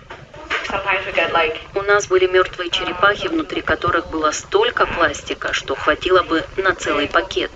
У 1.75 1.83
нас 1.83 2.07
были 2.07 2.27
мертвые 2.27 2.71
черепахи, 2.71 3.29
внутри 3.29 3.63
которых 3.63 4.09
было 4.09 4.31
столько 4.31 4.87
пластика, 4.87 5.53
что 5.53 5.75
хватило 5.75 6.23
бы 6.23 6.45
на 6.57 6.75
целый 6.75 7.09
пакет. 7.09 7.51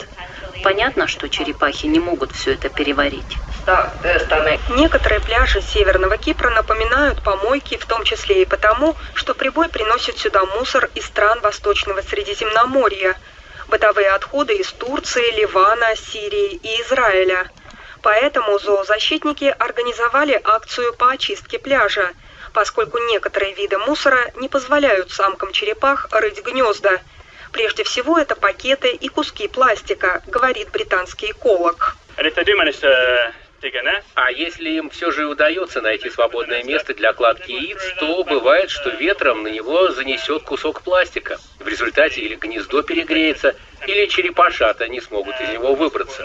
Понятно, 0.62 1.06
что 1.08 1.28
черепахи 1.28 1.86
не 1.86 1.98
могут 1.98 2.32
все 2.32 2.54
это 2.54 2.68
переварить. 2.68 3.36
Некоторые 4.70 5.20
пляжи 5.20 5.60
Северного 5.60 6.16
Кипра 6.16 6.50
напоминают 6.50 7.22
помойки, 7.22 7.76
в 7.76 7.86
том 7.86 8.04
числе 8.04 8.42
и 8.42 8.44
потому, 8.44 8.96
что 9.14 9.34
прибой 9.34 9.68
приносит 9.68 10.18
сюда 10.18 10.44
мусор 10.44 10.90
из 10.94 11.04
стран 11.06 11.40
Восточного 11.40 12.00
Средиземноморья– 12.02 13.16
бытовые 13.72 14.10
отходы 14.10 14.54
из 14.56 14.70
Турции, 14.72 15.34
Ливана, 15.40 15.96
Сирии 15.96 16.60
и 16.62 16.82
Израиля. 16.82 17.50
Поэтому 18.02 18.58
зоозащитники 18.58 19.54
организовали 19.58 20.38
акцию 20.44 20.92
по 20.92 21.10
очистке 21.10 21.58
пляжа, 21.58 22.10
поскольку 22.52 22.98
некоторые 22.98 23.54
виды 23.54 23.78
мусора 23.78 24.30
не 24.36 24.48
позволяют 24.48 25.10
самкам 25.10 25.52
черепах 25.52 26.08
рыть 26.10 26.42
гнезда. 26.42 27.00
Прежде 27.52 27.84
всего 27.84 28.18
это 28.18 28.34
пакеты 28.34 28.92
и 28.92 29.08
куски 29.08 29.48
пластика, 29.48 30.22
говорит 30.26 30.70
британский 30.70 31.32
эколог. 31.32 31.96
А 34.14 34.30
если 34.32 34.70
им 34.70 34.90
все 34.90 35.12
же 35.12 35.26
удается 35.26 35.80
найти 35.80 36.10
свободное 36.10 36.64
место 36.64 36.94
для 36.94 37.12
кладки 37.12 37.52
яиц, 37.52 37.80
то 38.00 38.24
бывает, 38.24 38.70
что 38.70 38.90
ветром 38.90 39.44
на 39.44 39.48
него 39.48 39.88
занесет 39.90 40.42
кусок 40.42 40.82
пластика. 40.82 41.38
В 41.60 41.68
результате 41.68 42.22
или 42.22 42.34
гнездо 42.34 42.82
перегреется, 42.82 43.54
или 43.86 44.06
черепашата 44.06 44.88
не 44.88 45.00
смогут 45.00 45.40
из 45.40 45.50
него 45.50 45.74
выбраться. 45.74 46.24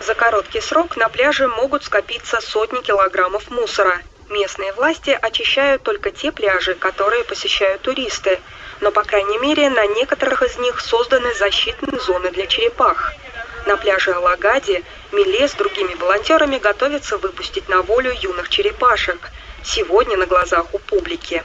За 0.00 0.14
короткий 0.14 0.60
срок 0.60 0.96
на 0.96 1.08
пляже 1.08 1.48
могут 1.48 1.84
скопиться 1.84 2.40
сотни 2.40 2.80
килограммов 2.80 3.50
мусора. 3.50 3.98
Местные 4.30 4.72
власти 4.72 5.16
очищают 5.20 5.82
только 5.82 6.10
те 6.10 6.32
пляжи, 6.32 6.74
которые 6.74 7.24
посещают 7.24 7.82
туристы, 7.82 8.40
но, 8.80 8.90
по 8.90 9.02
крайней 9.02 9.38
мере, 9.38 9.70
на 9.70 9.86
некоторых 9.86 10.42
из 10.42 10.58
них 10.58 10.80
созданы 10.80 11.34
защитные 11.34 12.00
зоны 12.00 12.30
для 12.30 12.46
черепах. 12.46 13.12
На 13.66 13.76
пляже 13.76 14.12
Алагади 14.12 14.84
Миле 15.12 15.48
с 15.48 15.52
другими 15.52 15.94
волонтерами 15.94 16.58
готовится 16.58 17.16
выпустить 17.18 17.68
на 17.68 17.82
волю 17.82 18.12
юных 18.20 18.48
черепашек. 18.48 19.30
Сегодня 19.62 20.16
на 20.16 20.26
глазах 20.26 20.66
у 20.74 20.78
публики. 20.78 21.42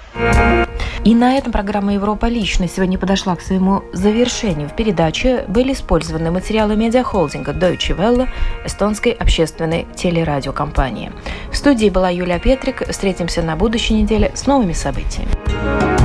И 1.05 1.15
на 1.15 1.37
этом 1.37 1.51
программа 1.51 1.93
«Европа 1.93 2.25
лично» 2.25 2.67
сегодня 2.67 2.97
подошла 2.97 3.35
к 3.35 3.41
своему 3.41 3.83
завершению. 3.93 4.67
В 4.67 4.75
передаче 4.75 5.45
были 5.47 5.73
использованы 5.73 6.29
материалы 6.29 6.75
медиахолдинга 6.75 7.53
Deutsche 7.53 7.97
Welle, 7.97 8.27
эстонской 8.65 9.13
общественной 9.13 9.87
телерадиокомпании. 9.95 11.11
В 11.51 11.55
студии 11.55 11.89
была 11.89 12.09
Юлия 12.09 12.39
Петрик. 12.39 12.87
Встретимся 12.89 13.41
на 13.41 13.55
будущей 13.55 13.93
неделе 13.93 14.31
с 14.35 14.45
новыми 14.45 14.73
событиями. 14.73 15.98